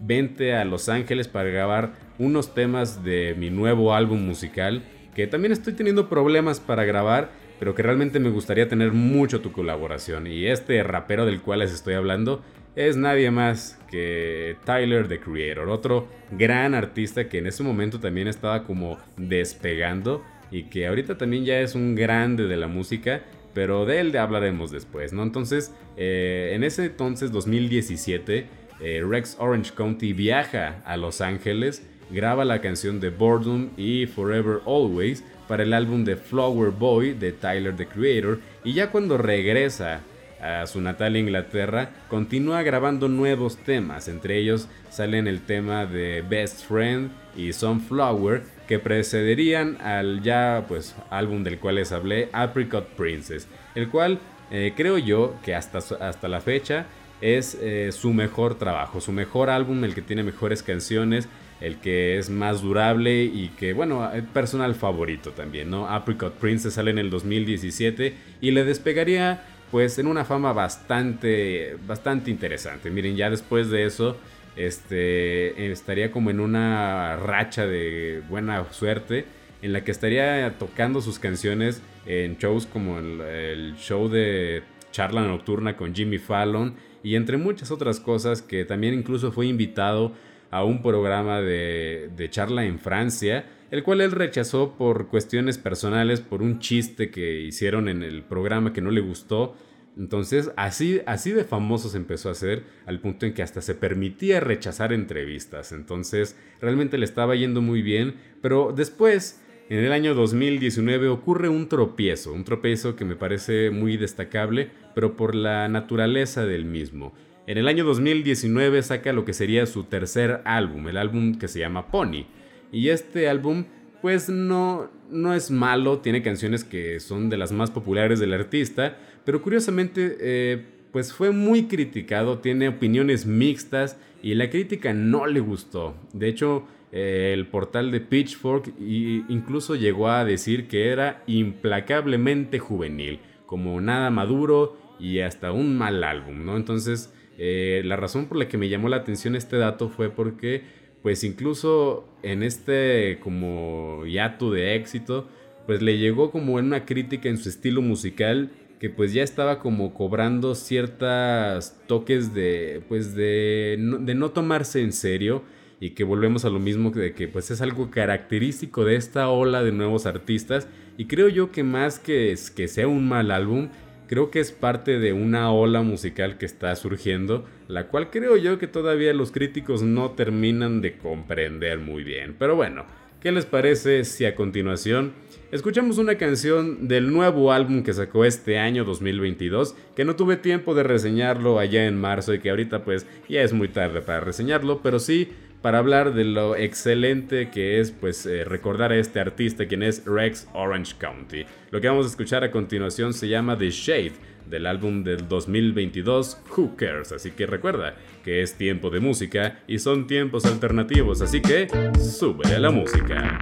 vente 0.00 0.54
a 0.54 0.64
Los 0.64 0.88
Ángeles 0.88 1.28
para 1.28 1.50
grabar 1.50 1.92
unos 2.18 2.54
temas 2.54 3.02
de 3.04 3.34
mi 3.36 3.50
nuevo 3.50 3.94
álbum 3.94 4.24
musical, 4.24 4.82
que 5.14 5.26
también 5.26 5.52
estoy 5.52 5.72
teniendo 5.72 6.08
problemas 6.08 6.60
para 6.60 6.84
grabar, 6.84 7.30
pero 7.58 7.74
que 7.74 7.82
realmente 7.82 8.20
me 8.20 8.30
gustaría 8.30 8.68
tener 8.68 8.92
mucho 8.92 9.40
tu 9.40 9.52
colaboración. 9.52 10.26
Y 10.26 10.46
este 10.46 10.82
rapero 10.82 11.26
del 11.26 11.42
cual 11.42 11.58
les 11.58 11.72
estoy 11.72 11.94
hablando 11.94 12.42
es 12.76 12.96
nadie 12.96 13.30
más 13.30 13.78
que 13.90 14.56
Tyler 14.64 15.08
the 15.08 15.18
Creator, 15.18 15.68
otro 15.68 16.08
gran 16.30 16.74
artista 16.74 17.28
que 17.28 17.38
en 17.38 17.48
ese 17.48 17.62
momento 17.62 17.98
también 17.98 18.28
estaba 18.28 18.62
como 18.62 18.98
despegando 19.16 20.22
y 20.50 20.64
que 20.64 20.86
ahorita 20.86 21.16
también 21.16 21.44
ya 21.44 21.60
es 21.60 21.74
un 21.74 21.94
grande 21.94 22.46
de 22.46 22.56
la 22.56 22.66
música, 22.66 23.22
pero 23.54 23.86
de 23.86 24.00
él 24.00 24.16
hablaremos 24.16 24.70
después, 24.70 25.12
¿no? 25.12 25.22
Entonces, 25.22 25.72
eh, 25.96 26.52
en 26.54 26.64
ese 26.64 26.86
entonces, 26.86 27.32
2017, 27.32 28.46
eh, 28.80 29.04
Rex 29.06 29.36
Orange 29.38 29.72
County 29.74 30.12
viaja 30.12 30.82
a 30.84 30.96
Los 30.96 31.20
Ángeles, 31.20 31.86
graba 32.10 32.44
la 32.44 32.60
canción 32.60 33.00
de 33.00 33.10
Boredom 33.10 33.70
y 33.76 34.06
Forever 34.06 34.60
Always 34.66 35.24
para 35.48 35.62
el 35.62 35.72
álbum 35.72 36.04
de 36.04 36.16
Flower 36.16 36.70
Boy 36.70 37.12
de 37.12 37.32
Tyler 37.32 37.76
the 37.76 37.86
Creator, 37.86 38.40
y 38.64 38.72
ya 38.72 38.90
cuando 38.90 39.18
regresa 39.18 40.00
a 40.40 40.66
su 40.66 40.80
natal 40.80 41.16
Inglaterra, 41.16 41.90
continúa 42.08 42.62
grabando 42.62 43.08
nuevos 43.08 43.58
temas, 43.58 44.08
entre 44.08 44.38
ellos 44.38 44.68
salen 44.88 45.26
el 45.26 45.40
tema 45.40 45.84
de 45.84 46.22
Best 46.26 46.64
Friend 46.66 47.10
y 47.36 47.52
Sunflower, 47.52 48.42
que 48.66 48.78
precederían 48.78 49.78
al 49.80 50.22
ya 50.22 50.64
pues 50.68 50.94
álbum 51.10 51.42
del 51.42 51.58
cual 51.58 51.76
les 51.76 51.92
hablé, 51.92 52.28
Apricot 52.32 52.88
Princess, 52.90 53.48
el 53.74 53.88
cual 53.88 54.20
eh, 54.50 54.72
creo 54.76 54.98
yo 54.98 55.34
que 55.42 55.54
hasta, 55.54 55.78
hasta 55.78 56.28
la 56.28 56.40
fecha 56.40 56.86
es 57.20 57.56
eh, 57.60 57.90
su 57.92 58.12
mejor 58.12 58.56
trabajo, 58.56 59.00
su 59.00 59.12
mejor 59.12 59.50
álbum, 59.50 59.84
el 59.84 59.94
que 59.94 60.02
tiene 60.02 60.22
mejores 60.22 60.62
canciones, 60.62 61.28
el 61.60 61.76
que 61.76 62.18
es 62.18 62.30
más 62.30 62.62
durable 62.62 63.24
y 63.24 63.48
que, 63.58 63.72
bueno, 63.74 64.10
es 64.12 64.24
personal 64.24 64.74
favorito 64.74 65.32
también, 65.32 65.70
¿no? 65.70 65.88
Apricot 65.88 66.34
Princess 66.34 66.74
sale 66.74 66.90
en 66.90 66.98
el 66.98 67.10
2017 67.10 68.14
y 68.40 68.50
le 68.50 68.64
despegaría 68.64 69.42
pues 69.70 69.98
en 69.98 70.06
una 70.06 70.24
fama 70.24 70.52
bastante, 70.52 71.76
bastante 71.86 72.30
interesante. 72.30 72.90
Miren, 72.90 73.16
ya 73.16 73.30
después 73.30 73.70
de 73.70 73.84
eso, 73.84 74.16
este, 74.56 75.70
estaría 75.70 76.10
como 76.10 76.30
en 76.30 76.40
una 76.40 77.16
racha 77.16 77.66
de 77.66 78.22
buena 78.28 78.64
suerte 78.72 79.24
en 79.62 79.72
la 79.72 79.84
que 79.84 79.90
estaría 79.90 80.58
tocando 80.58 81.00
sus 81.00 81.18
canciones 81.18 81.82
en 82.06 82.36
shows 82.38 82.66
como 82.66 82.98
el, 82.98 83.74
show 83.76 84.08
de 84.08 84.62
charla 84.90 85.22
nocturna 85.22 85.76
con 85.76 85.94
Jimmy 85.94 86.18
Fallon 86.18 86.74
y 87.02 87.14
entre 87.14 87.36
muchas 87.36 87.70
otras 87.70 88.00
cosas 88.00 88.42
que 88.42 88.64
también 88.64 88.94
incluso 88.94 89.32
fue 89.32 89.46
invitado 89.46 90.12
a 90.50 90.64
un 90.64 90.82
programa 90.82 91.40
de, 91.40 92.10
de 92.16 92.30
charla 92.30 92.64
en 92.64 92.80
Francia, 92.80 93.46
el 93.70 93.84
cual 93.84 94.00
él 94.00 94.10
rechazó 94.10 94.74
por 94.76 95.06
cuestiones 95.06 95.58
personales, 95.58 96.20
por 96.20 96.42
un 96.42 96.58
chiste 96.58 97.10
que 97.10 97.40
hicieron 97.40 97.88
en 97.88 98.02
el 98.02 98.22
programa 98.22 98.72
que 98.72 98.80
no 98.80 98.90
le 98.90 99.00
gustó 99.00 99.54
entonces, 100.00 100.50
así, 100.56 101.02
así 101.04 101.30
de 101.30 101.44
famoso 101.44 101.90
se 101.90 101.98
empezó 101.98 102.30
a 102.30 102.32
hacer 102.32 102.64
al 102.86 103.00
punto 103.00 103.26
en 103.26 103.34
que 103.34 103.42
hasta 103.42 103.60
se 103.60 103.74
permitía 103.74 104.40
rechazar 104.40 104.94
entrevistas. 104.94 105.72
Entonces, 105.72 106.38
realmente 106.58 106.96
le 106.96 107.04
estaba 107.04 107.36
yendo 107.36 107.60
muy 107.60 107.82
bien, 107.82 108.14
pero 108.40 108.72
después, 108.74 109.42
en 109.68 109.84
el 109.84 109.92
año 109.92 110.14
2019, 110.14 111.08
ocurre 111.08 111.50
un 111.50 111.68
tropiezo, 111.68 112.32
un 112.32 112.44
tropiezo 112.44 112.96
que 112.96 113.04
me 113.04 113.14
parece 113.14 113.70
muy 113.70 113.98
destacable, 113.98 114.70
pero 114.94 115.18
por 115.18 115.34
la 115.34 115.68
naturaleza 115.68 116.46
del 116.46 116.64
mismo. 116.64 117.12
En 117.46 117.58
el 117.58 117.68
año 117.68 117.84
2019 117.84 118.82
saca 118.82 119.12
lo 119.12 119.26
que 119.26 119.34
sería 119.34 119.66
su 119.66 119.84
tercer 119.84 120.40
álbum, 120.46 120.88
el 120.88 120.96
álbum 120.96 121.34
que 121.36 121.48
se 121.48 121.58
llama 121.58 121.88
Pony. 121.88 122.24
Y 122.72 122.88
este 122.88 123.28
álbum 123.28 123.66
pues 124.02 124.28
no, 124.28 124.90
no 125.10 125.34
es 125.34 125.50
malo, 125.50 125.98
tiene 125.98 126.22
canciones 126.22 126.64
que 126.64 127.00
son 127.00 127.28
de 127.28 127.36
las 127.36 127.52
más 127.52 127.70
populares 127.70 128.20
del 128.20 128.32
artista, 128.32 128.96
pero 129.24 129.42
curiosamente 129.42 130.16
eh, 130.20 130.64
pues 130.92 131.12
fue 131.12 131.30
muy 131.30 131.64
criticado, 131.64 132.38
tiene 132.38 132.68
opiniones 132.68 133.26
mixtas 133.26 133.98
y 134.22 134.34
la 134.34 134.50
crítica 134.50 134.92
no 134.92 135.26
le 135.26 135.40
gustó. 135.40 135.94
De 136.12 136.28
hecho, 136.28 136.64
eh, 136.92 137.32
el 137.34 137.46
portal 137.46 137.90
de 137.90 138.00
Pitchfork 138.00 138.72
incluso 138.78 139.76
llegó 139.76 140.08
a 140.08 140.24
decir 140.24 140.66
que 140.66 140.88
era 140.88 141.22
implacablemente 141.26 142.58
juvenil, 142.58 143.20
como 143.46 143.80
nada 143.80 144.10
maduro 144.10 144.76
y 144.98 145.20
hasta 145.20 145.52
un 145.52 145.76
mal 145.76 146.02
álbum, 146.04 146.44
¿no? 146.44 146.56
Entonces, 146.56 147.12
eh, 147.38 147.82
la 147.84 147.96
razón 147.96 148.26
por 148.26 148.36
la 148.36 148.48
que 148.48 148.58
me 148.58 148.68
llamó 148.68 148.88
la 148.88 148.96
atención 148.96 149.34
este 149.34 149.56
dato 149.56 149.88
fue 149.88 150.10
porque 150.10 150.62
pues 151.02 151.24
incluso 151.24 152.08
en 152.22 152.42
este 152.42 153.18
como 153.22 154.04
hiato 154.06 154.50
de 154.50 154.74
éxito, 154.74 155.28
pues 155.66 155.82
le 155.82 155.98
llegó 155.98 156.30
como 156.30 156.54
una 156.54 156.84
crítica 156.84 157.28
en 157.28 157.38
su 157.38 157.48
estilo 157.48 157.82
musical 157.82 158.50
que 158.78 158.88
pues 158.88 159.12
ya 159.12 159.22
estaba 159.22 159.58
como 159.58 159.92
cobrando 159.92 160.54
ciertos 160.54 161.74
toques 161.86 162.34
de 162.34 162.82
pues 162.88 163.14
de 163.14 163.76
no, 163.78 163.98
de 163.98 164.14
no 164.14 164.30
tomarse 164.30 164.80
en 164.80 164.92
serio 164.92 165.42
y 165.80 165.90
que 165.90 166.02
volvemos 166.04 166.44
a 166.44 166.50
lo 166.50 166.58
mismo 166.58 166.90
de 166.90 167.12
que 167.12 167.28
pues 167.28 167.50
es 167.50 167.60
algo 167.60 167.90
característico 167.90 168.84
de 168.84 168.96
esta 168.96 169.28
ola 169.28 169.62
de 169.62 169.72
nuevos 169.72 170.06
artistas 170.06 170.66
y 170.96 171.06
creo 171.06 171.28
yo 171.28 171.52
que 171.52 171.62
más 171.62 171.98
que, 171.98 172.34
que 172.56 172.68
sea 172.68 172.88
un 172.88 173.08
mal 173.08 173.30
álbum 173.30 173.68
creo 174.10 174.32
que 174.32 174.40
es 174.40 174.50
parte 174.50 174.98
de 174.98 175.12
una 175.12 175.52
ola 175.52 175.82
musical 175.82 176.36
que 176.36 176.44
está 176.44 176.74
surgiendo, 176.74 177.44
la 177.68 177.86
cual 177.86 178.10
creo 178.10 178.36
yo 178.36 178.58
que 178.58 178.66
todavía 178.66 179.14
los 179.14 179.30
críticos 179.30 179.82
no 179.82 180.10
terminan 180.10 180.80
de 180.80 180.98
comprender 180.98 181.78
muy 181.78 182.02
bien. 182.02 182.34
Pero 182.36 182.56
bueno, 182.56 182.86
¿qué 183.20 183.30
les 183.30 183.46
parece 183.46 184.04
si 184.04 184.24
a 184.24 184.34
continuación 184.34 185.12
escuchamos 185.52 185.98
una 185.98 186.16
canción 186.16 186.88
del 186.88 187.12
nuevo 187.12 187.52
álbum 187.52 187.84
que 187.84 187.92
sacó 187.92 188.24
este 188.24 188.58
año 188.58 188.82
2022, 188.82 189.76
que 189.94 190.04
no 190.04 190.16
tuve 190.16 190.36
tiempo 190.36 190.74
de 190.74 190.82
reseñarlo 190.82 191.60
allá 191.60 191.86
en 191.86 191.96
marzo 191.96 192.34
y 192.34 192.40
que 192.40 192.50
ahorita 192.50 192.82
pues 192.82 193.06
ya 193.28 193.42
es 193.42 193.52
muy 193.52 193.68
tarde 193.68 194.00
para 194.00 194.18
reseñarlo, 194.18 194.80
pero 194.82 194.98
sí 194.98 195.28
para 195.62 195.78
hablar 195.78 196.14
de 196.14 196.24
lo 196.24 196.56
excelente 196.56 197.50
que 197.50 197.80
es 197.80 197.90
pues 197.90 198.24
eh, 198.26 198.44
recordar 198.44 198.92
a 198.92 198.96
este 198.96 199.20
artista 199.20 199.66
quien 199.66 199.82
es 199.82 200.04
Rex 200.04 200.48
Orange 200.54 200.94
County. 200.98 201.44
Lo 201.70 201.80
que 201.80 201.88
vamos 201.88 202.06
a 202.06 202.08
escuchar 202.08 202.44
a 202.44 202.50
continuación 202.50 203.12
se 203.12 203.28
llama 203.28 203.58
The 203.58 203.70
Shade 203.70 204.12
del 204.48 204.66
álbum 204.66 205.04
del 205.04 205.28
2022 205.28 206.42
Who 206.56 206.76
Cares, 206.76 207.12
así 207.12 207.30
que 207.30 207.46
recuerda 207.46 207.94
que 208.24 208.42
es 208.42 208.54
tiempo 208.54 208.90
de 208.90 209.00
música 209.00 209.60
y 209.66 209.78
son 209.78 210.06
tiempos 210.06 210.44
alternativos, 210.44 211.20
así 211.20 211.40
que 211.40 211.68
sube 211.98 212.54
a 212.54 212.58
la 212.58 212.70
música. 212.70 213.38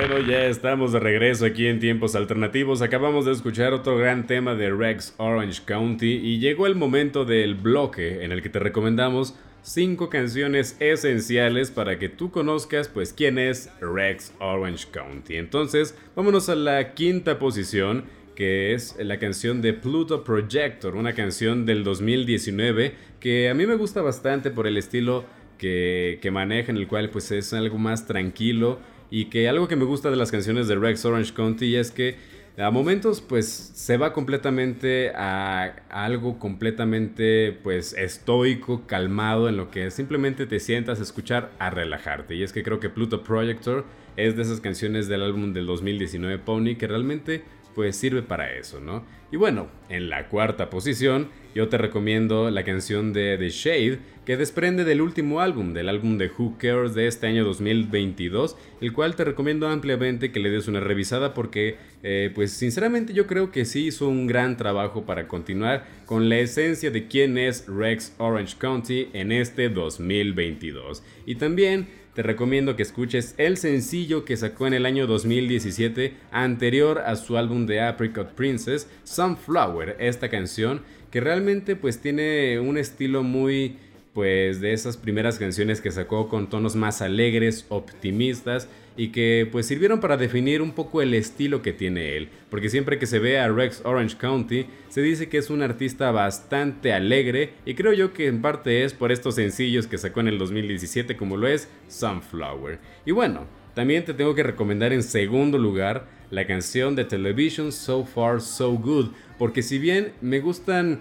Bueno, 0.00 0.18
ya 0.26 0.46
estamos 0.46 0.92
de 0.92 0.98
regreso 0.98 1.44
aquí 1.44 1.66
en 1.66 1.78
Tiempos 1.78 2.14
Alternativos. 2.14 2.80
Acabamos 2.80 3.26
de 3.26 3.32
escuchar 3.32 3.74
otro 3.74 3.98
gran 3.98 4.26
tema 4.26 4.54
de 4.54 4.70
Rex 4.70 5.14
Orange 5.18 5.60
County 5.66 6.12
y 6.14 6.38
llegó 6.38 6.66
el 6.66 6.74
momento 6.74 7.26
del 7.26 7.54
bloque 7.54 8.24
en 8.24 8.32
el 8.32 8.40
que 8.40 8.48
te 8.48 8.58
recomendamos 8.58 9.34
cinco 9.60 10.08
canciones 10.08 10.74
esenciales 10.80 11.70
para 11.70 11.98
que 11.98 12.08
tú 12.08 12.30
conozcas 12.30 12.88
pues 12.88 13.12
quién 13.12 13.38
es 13.38 13.70
Rex 13.82 14.32
Orange 14.38 14.86
County. 14.90 15.36
Entonces, 15.36 15.94
vámonos 16.16 16.48
a 16.48 16.54
la 16.54 16.94
quinta 16.94 17.38
posición 17.38 18.04
que 18.34 18.72
es 18.72 18.96
la 18.98 19.18
canción 19.18 19.60
de 19.60 19.74
Pluto 19.74 20.24
Projector, 20.24 20.96
una 20.96 21.12
canción 21.12 21.66
del 21.66 21.84
2019 21.84 22.94
que 23.20 23.50
a 23.50 23.54
mí 23.54 23.66
me 23.66 23.74
gusta 23.74 24.00
bastante 24.00 24.50
por 24.50 24.66
el 24.66 24.78
estilo 24.78 25.26
que, 25.58 26.18
que 26.22 26.30
maneja, 26.30 26.70
en 26.70 26.78
el 26.78 26.88
cual 26.88 27.10
pues 27.10 27.30
es 27.32 27.52
algo 27.52 27.76
más 27.76 28.06
tranquilo 28.06 28.78
y 29.10 29.26
que 29.26 29.48
algo 29.48 29.68
que 29.68 29.76
me 29.76 29.84
gusta 29.84 30.10
de 30.10 30.16
las 30.16 30.30
canciones 30.30 30.68
de 30.68 30.76
Rex 30.76 31.04
Orange 31.04 31.32
County 31.34 31.76
es 31.76 31.90
que 31.90 32.16
a 32.58 32.70
momentos 32.70 33.20
pues 33.20 33.46
se 33.46 33.96
va 33.96 34.12
completamente 34.12 35.12
a, 35.14 35.76
algo 35.88 36.38
completamente 36.38 37.58
pues 37.62 37.94
estoico, 37.94 38.86
calmado, 38.86 39.48
en 39.48 39.56
lo 39.56 39.70
que 39.70 39.90
simplemente 39.90 40.46
te 40.46 40.60
sientas 40.60 41.00
a 41.00 41.02
escuchar, 41.02 41.52
a 41.58 41.70
relajarte. 41.70 42.34
Y 42.34 42.42
es 42.42 42.52
que 42.52 42.62
creo 42.62 42.80
que 42.80 42.90
Pluto 42.90 43.22
Projector 43.22 43.84
es 44.16 44.36
de 44.36 44.42
esas 44.42 44.60
canciones 44.60 45.08
del 45.08 45.22
álbum 45.22 45.52
del 45.52 45.66
2019 45.66 46.38
Pony 46.38 46.76
que 46.76 46.86
realmente 46.86 47.42
pues 47.74 47.96
sirve 47.96 48.22
para 48.22 48.54
eso, 48.54 48.80
¿no? 48.80 49.04
Y 49.32 49.36
bueno, 49.36 49.68
en 49.88 50.10
la 50.10 50.28
cuarta 50.28 50.70
posición 50.70 51.28
yo 51.54 51.68
te 51.68 51.78
recomiendo 51.78 52.50
la 52.50 52.64
canción 52.64 53.12
de 53.12 53.36
The 53.36 53.48
Shade, 53.48 53.98
que 54.24 54.36
desprende 54.36 54.84
del 54.84 55.00
último 55.00 55.40
álbum, 55.40 55.72
del 55.72 55.88
álbum 55.88 56.16
de 56.16 56.30
Who 56.36 56.56
Cares 56.58 56.94
de 56.94 57.08
este 57.08 57.26
año 57.26 57.44
2022, 57.44 58.56
el 58.80 58.92
cual 58.92 59.16
te 59.16 59.24
recomiendo 59.24 59.68
ampliamente 59.68 60.30
que 60.30 60.38
le 60.38 60.50
des 60.50 60.68
una 60.68 60.78
revisada 60.78 61.34
porque, 61.34 61.76
eh, 62.04 62.30
pues 62.34 62.52
sinceramente 62.52 63.12
yo 63.12 63.26
creo 63.26 63.50
que 63.50 63.64
sí 63.64 63.86
hizo 63.86 64.08
un 64.08 64.28
gran 64.28 64.56
trabajo 64.56 65.04
para 65.04 65.26
continuar 65.26 65.86
con 66.06 66.28
la 66.28 66.38
esencia 66.38 66.90
de 66.92 67.08
quién 67.08 67.38
es 67.38 67.66
Rex 67.66 68.14
Orange 68.18 68.56
County 68.58 69.08
en 69.12 69.32
este 69.32 69.68
2022. 69.68 71.02
Y 71.26 71.34
también 71.36 71.88
te 72.14 72.22
recomiendo 72.22 72.76
que 72.76 72.82
escuches 72.82 73.34
el 73.38 73.56
sencillo 73.56 74.24
que 74.24 74.36
sacó 74.36 74.66
en 74.66 74.74
el 74.74 74.86
año 74.86 75.06
2017 75.06 76.14
anterior 76.32 76.98
a 76.98 77.16
su 77.16 77.36
álbum 77.36 77.66
de 77.66 77.80
Apricot 77.80 78.32
Princess, 78.34 78.88
Sunflower, 79.04 79.96
esta 80.00 80.28
canción 80.28 80.82
que 81.10 81.20
realmente 81.20 81.76
pues 81.76 82.00
tiene 82.00 82.58
un 82.60 82.78
estilo 82.78 83.22
muy 83.22 83.76
pues 84.12 84.60
de 84.60 84.72
esas 84.72 84.96
primeras 84.96 85.38
canciones 85.38 85.80
que 85.80 85.92
sacó 85.92 86.28
con 86.28 86.48
tonos 86.48 86.74
más 86.74 87.00
alegres, 87.00 87.66
optimistas 87.68 88.68
y 89.00 89.12
que 89.12 89.48
pues 89.50 89.64
sirvieron 89.64 89.98
para 89.98 90.18
definir 90.18 90.60
un 90.60 90.72
poco 90.72 91.00
el 91.00 91.14
estilo 91.14 91.62
que 91.62 91.72
tiene 91.72 92.18
él, 92.18 92.28
porque 92.50 92.68
siempre 92.68 92.98
que 92.98 93.06
se 93.06 93.18
ve 93.18 93.38
a 93.38 93.48
Rex 93.48 93.80
Orange 93.86 94.18
County 94.18 94.66
se 94.90 95.00
dice 95.00 95.30
que 95.30 95.38
es 95.38 95.48
un 95.48 95.62
artista 95.62 96.10
bastante 96.10 96.92
alegre 96.92 97.54
y 97.64 97.72
creo 97.72 97.94
yo 97.94 98.12
que 98.12 98.26
en 98.26 98.42
parte 98.42 98.84
es 98.84 98.92
por 98.92 99.10
estos 99.10 99.36
sencillos 99.36 99.86
que 99.86 99.96
sacó 99.96 100.20
en 100.20 100.28
el 100.28 100.36
2017 100.36 101.16
como 101.16 101.38
lo 101.38 101.48
es 101.48 101.70
Sunflower. 101.88 102.78
Y 103.06 103.12
bueno, 103.12 103.46
también 103.72 104.04
te 104.04 104.12
tengo 104.12 104.34
que 104.34 104.42
recomendar 104.42 104.92
en 104.92 105.02
segundo 105.02 105.56
lugar 105.56 106.06
la 106.30 106.46
canción 106.46 106.94
de 106.94 107.06
Television 107.06 107.72
So 107.72 108.04
Far 108.04 108.42
So 108.42 108.72
Good, 108.72 109.12
porque 109.38 109.62
si 109.62 109.78
bien 109.78 110.12
me 110.20 110.40
gustan 110.40 111.00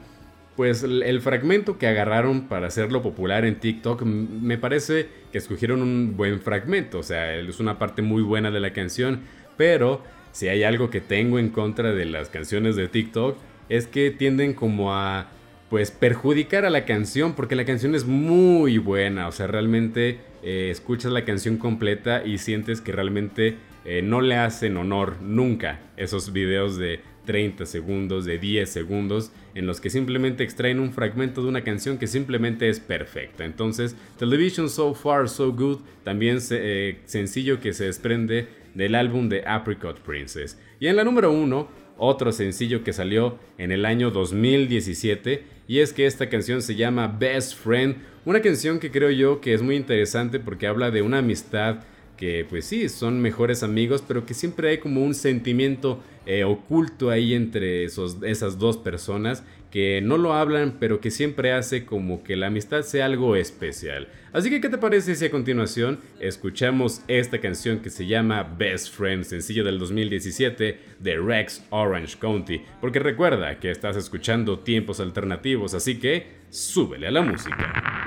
pues 0.60 0.84
el, 0.84 1.22
fragmento 1.22 1.78
que 1.78 1.88
agarraron 1.88 2.50
para 2.50 2.68
hacerlo 2.68 3.02
popular 3.02 3.46
en 3.46 3.62
TikTok 3.62 4.02
me 4.02 4.58
parece 4.58 5.08
que 5.32 5.38
escogieron 5.38 5.82
un 5.82 6.18
buen 6.18 6.42
fragmento, 6.42 7.00
o 7.00 7.04
sea, 7.04 7.34
es 7.34 7.62
una 7.62 7.80
parte 7.80 8.02
muy 8.02 8.24
buena 8.24 8.52
de 8.52 8.60
la 8.60 8.74
canción, 8.74 9.22
pero 9.56 10.04
si 10.34 10.50
hay 10.50 10.64
algo 10.64 10.90
que 10.90 11.00
tengo 11.00 11.40
en 11.40 11.48
contra 11.48 11.94
de 11.94 12.04
las 12.04 12.28
canciones 12.28 12.76
de 12.76 12.90
TikTok 12.90 13.38
es 13.70 13.88
que 13.88 14.12
tienden 14.12 14.54
como 14.54 14.94
a 14.94 15.30
pues 15.70 15.92
perjudicar 15.92 16.66
a 16.66 16.70
la 16.70 16.84
canción 16.84 17.36
porque 17.36 17.56
la 17.56 17.64
canción 17.64 17.96
es 17.96 18.04
muy 18.04 18.80
buena, 18.80 19.30
o 19.30 19.32
sea, 19.32 19.48
realmente 19.48 20.20
eh, 20.44 20.68
escuchas 20.72 21.14
la 21.14 21.24
canción 21.24 21.56
completa 21.56 22.22
y 22.26 22.38
sientes 22.38 22.82
que 22.82 22.92
realmente 22.92 23.56
eh, 23.86 24.02
no 24.02 24.20
le 24.20 24.36
hacen 24.36 24.76
honor 24.76 25.22
nunca 25.22 25.80
esos 25.96 26.34
videos 26.34 26.78
de 26.78 27.00
30 27.30 27.68
segundos, 27.68 28.26
de 28.26 28.40
10 28.40 28.68
segundos, 28.68 29.32
en 29.54 29.68
los 29.68 29.80
que 29.80 29.92
simplemente 29.92 30.44
extraen 30.44 30.80
un 30.80 30.92
fragmento 30.92 31.44
de 31.44 31.50
una 31.50 31.64
canción 31.64 32.00
que 32.00 32.08
simplemente 32.08 32.70
es 32.70 32.80
perfecta. 32.80 33.46
Entonces, 33.46 33.96
Television 34.18 34.68
So 34.68 34.96
Far 34.96 35.30
So 35.30 35.54
Good, 35.54 35.78
también 36.04 36.40
eh, 36.50 36.98
sencillo 37.06 37.60
que 37.60 37.74
se 37.74 37.84
desprende 37.84 38.48
del 38.74 38.96
álbum 38.96 39.30
de 39.30 39.44
Apricot 39.46 40.00
Princess. 40.00 40.58
Y 40.80 40.88
en 40.88 40.96
la 40.96 41.04
número 41.04 41.32
1, 41.32 41.70
otro 42.00 42.32
sencillo 42.32 42.84
que 42.84 42.94
salió 42.94 43.38
en 43.60 43.72
el 43.72 43.86
año 43.86 44.10
2017, 44.10 45.44
y 45.68 45.82
es 45.82 45.94
que 45.94 46.08
esta 46.08 46.30
canción 46.30 46.64
se 46.64 46.74
llama 46.74 47.16
Best 47.20 47.54
Friend, 47.60 47.96
una 48.26 48.42
canción 48.42 48.80
que 48.80 48.90
creo 48.90 49.12
yo 49.12 49.40
que 49.40 49.54
es 49.54 49.62
muy 49.62 49.76
interesante 49.76 50.40
porque 50.40 50.66
habla 50.66 50.90
de 50.90 51.04
una 51.04 51.20
amistad 51.20 51.82
que 52.20 52.46
pues 52.50 52.66
sí, 52.66 52.90
son 52.90 53.22
mejores 53.22 53.64
amigos, 53.64 54.04
pero 54.06 54.26
que 54.26 54.34
siempre 54.34 54.72
hay 54.72 54.80
como 54.80 55.02
un 55.02 55.14
sentimiento 55.14 56.04
eh, 56.30 56.44
oculto 56.44 57.10
ahí 57.10 57.34
entre 57.34 57.86
esas 57.86 58.60
dos 58.60 58.78
personas 58.78 59.44
que 59.72 60.00
no 60.00 60.16
lo 60.20 60.36
hablan, 60.36 60.78
pero 60.80 61.02
que 61.02 61.10
siempre 61.10 61.54
hace 61.54 61.86
como 61.86 62.24
que 62.24 62.36
la 62.36 62.48
amistad 62.48 62.84
sea 62.84 63.06
algo 63.06 63.36
especial. 63.36 64.10
Así 64.32 64.52
que, 64.52 64.62
¿qué 64.62 64.70
te 64.70 64.78
parece 64.78 65.16
si 65.16 65.26
a 65.26 65.32
continuación 65.32 66.00
escuchamos 66.20 67.02
esta 67.08 67.40
canción 67.40 67.80
que 67.80 67.90
se 67.90 68.06
llama 68.06 68.44
Best 68.44 68.94
Friend, 68.94 69.24
sencillo 69.24 69.64
del 69.64 69.80
2017 69.80 70.80
de 71.00 71.18
Rex 71.18 71.66
Orange 71.72 72.20
County? 72.20 72.62
Porque 72.80 73.00
recuerda 73.00 73.60
que 73.60 73.72
estás 73.72 73.96
escuchando 73.96 74.60
tiempos 74.60 75.00
alternativos, 75.00 75.74
así 75.74 75.98
que 75.98 76.28
súbele 76.52 77.08
a 77.08 77.12
la 77.12 77.24
música. 77.24 78.00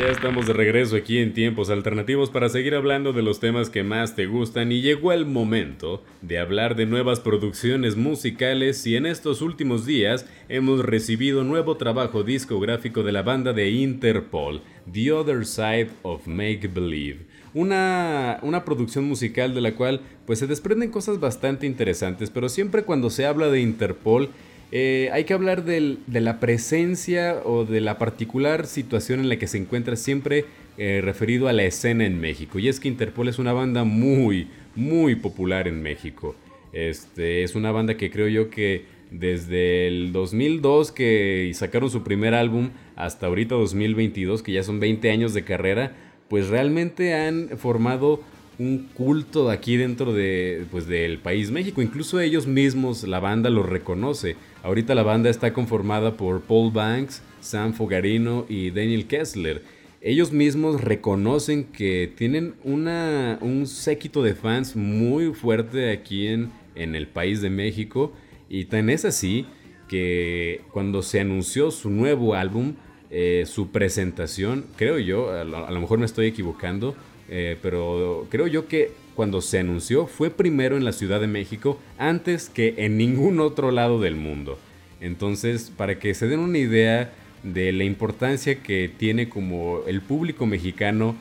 Ya 0.00 0.06
estamos 0.06 0.46
de 0.46 0.54
regreso 0.54 0.96
aquí 0.96 1.18
en 1.18 1.34
Tiempos 1.34 1.68
Alternativos 1.68 2.30
para 2.30 2.48
seguir 2.48 2.74
hablando 2.74 3.12
de 3.12 3.22
los 3.22 3.38
temas 3.38 3.68
que 3.68 3.82
más 3.82 4.14
te 4.14 4.24
gustan 4.24 4.72
y 4.72 4.80
llegó 4.80 5.12
el 5.12 5.26
momento 5.26 6.02
de 6.22 6.38
hablar 6.38 6.74
de 6.74 6.86
nuevas 6.86 7.20
producciones 7.20 7.96
musicales 7.96 8.86
y 8.86 8.96
en 8.96 9.04
estos 9.04 9.42
últimos 9.42 9.84
días 9.84 10.24
hemos 10.48 10.82
recibido 10.82 11.44
nuevo 11.44 11.76
trabajo 11.76 12.22
discográfico 12.22 13.02
de 13.02 13.12
la 13.12 13.20
banda 13.20 13.52
de 13.52 13.68
Interpol, 13.68 14.62
The 14.90 15.12
Other 15.12 15.44
Side 15.44 15.90
of 16.00 16.26
Make 16.26 16.68
Believe. 16.68 17.26
Una, 17.52 18.38
una 18.40 18.64
producción 18.64 19.04
musical 19.04 19.54
de 19.54 19.60
la 19.60 19.74
cual 19.74 20.00
pues 20.24 20.38
se 20.38 20.46
desprenden 20.46 20.90
cosas 20.90 21.20
bastante 21.20 21.66
interesantes, 21.66 22.30
pero 22.30 22.48
siempre 22.48 22.84
cuando 22.84 23.10
se 23.10 23.26
habla 23.26 23.50
de 23.50 23.60
Interpol 23.60 24.30
eh, 24.72 25.10
hay 25.12 25.24
que 25.24 25.34
hablar 25.34 25.64
de 25.64 25.98
la 26.06 26.38
presencia 26.40 27.40
o 27.44 27.64
de 27.64 27.80
la 27.80 27.98
particular 27.98 28.66
situación 28.66 29.20
en 29.20 29.28
la 29.28 29.38
que 29.38 29.46
se 29.46 29.58
encuentra 29.58 29.96
siempre 29.96 30.44
eh, 30.78 31.00
referido 31.02 31.48
a 31.48 31.52
la 31.52 31.64
escena 31.64 32.06
en 32.06 32.20
México. 32.20 32.58
Y 32.58 32.68
es 32.68 32.80
que 32.80 32.88
Interpol 32.88 33.28
es 33.28 33.38
una 33.38 33.52
banda 33.52 33.84
muy, 33.84 34.48
muy 34.76 35.16
popular 35.16 35.68
en 35.68 35.82
México. 35.82 36.36
Este, 36.72 37.42
es 37.42 37.54
una 37.54 37.72
banda 37.72 37.96
que 37.96 38.10
creo 38.10 38.28
yo 38.28 38.48
que 38.48 38.84
desde 39.10 39.88
el 39.88 40.12
2002 40.12 40.92
que 40.92 41.50
sacaron 41.54 41.90
su 41.90 42.04
primer 42.04 42.32
álbum 42.34 42.70
hasta 42.94 43.26
ahorita 43.26 43.56
2022, 43.56 44.42
que 44.42 44.52
ya 44.52 44.62
son 44.62 44.78
20 44.78 45.10
años 45.10 45.34
de 45.34 45.42
carrera, 45.42 45.96
pues 46.28 46.48
realmente 46.48 47.14
han 47.14 47.58
formado 47.58 48.22
un 48.60 48.90
culto 48.92 49.48
aquí 49.48 49.78
dentro 49.78 50.12
de, 50.12 50.66
pues, 50.70 50.86
del 50.86 51.18
país 51.18 51.50
México. 51.50 51.80
Incluso 51.80 52.20
ellos 52.20 52.46
mismos, 52.46 53.04
la 53.04 53.18
banda 53.18 53.48
lo 53.48 53.62
reconoce. 53.62 54.36
Ahorita 54.62 54.94
la 54.94 55.02
banda 55.02 55.30
está 55.30 55.54
conformada 55.54 56.18
por 56.18 56.42
Paul 56.42 56.70
Banks, 56.70 57.22
Sam 57.40 57.72
Fogarino 57.72 58.44
y 58.50 58.70
Daniel 58.70 59.06
Kessler. 59.06 59.62
Ellos 60.02 60.30
mismos 60.30 60.82
reconocen 60.82 61.64
que 61.64 62.12
tienen 62.14 62.54
una, 62.62 63.38
un 63.40 63.66
séquito 63.66 64.22
de 64.22 64.34
fans 64.34 64.76
muy 64.76 65.32
fuerte 65.32 65.90
aquí 65.90 66.26
en, 66.26 66.50
en 66.74 66.94
el 66.94 67.08
país 67.08 67.40
de 67.40 67.48
México. 67.48 68.12
Y 68.50 68.66
tan 68.66 68.90
es 68.90 69.06
así 69.06 69.46
que 69.88 70.60
cuando 70.70 71.02
se 71.02 71.20
anunció 71.20 71.70
su 71.70 71.88
nuevo 71.88 72.34
álbum, 72.34 72.74
eh, 73.12 73.42
su 73.44 73.70
presentación, 73.70 74.66
creo 74.76 75.00
yo, 75.00 75.32
a 75.32 75.42
lo, 75.42 75.80
mejor 75.80 75.98
me 75.98 76.06
estoy 76.06 76.26
equivocando, 76.26 76.94
eh, 77.30 77.56
pero 77.62 78.26
creo 78.28 78.48
yo 78.48 78.66
que 78.66 78.90
cuando 79.14 79.40
se 79.40 79.60
anunció 79.60 80.06
fue 80.06 80.30
primero 80.30 80.76
en 80.76 80.84
la 80.84 80.92
Ciudad 80.92 81.20
de 81.20 81.28
México 81.28 81.80
antes 81.96 82.48
que 82.48 82.74
en 82.78 82.98
ningún 82.98 83.38
otro 83.38 83.70
lado 83.70 84.00
del 84.00 84.16
mundo. 84.16 84.58
Entonces, 85.00 85.72
para 85.76 85.98
que 85.98 86.12
se 86.12 86.26
den 86.26 86.40
una 86.40 86.58
idea 86.58 87.12
de 87.44 87.72
la 87.72 87.84
importancia 87.84 88.62
que 88.62 88.90
tiene 88.94 89.28
como 89.28 89.82
el 89.86 90.02
público 90.02 90.44
mexicano 90.44 91.14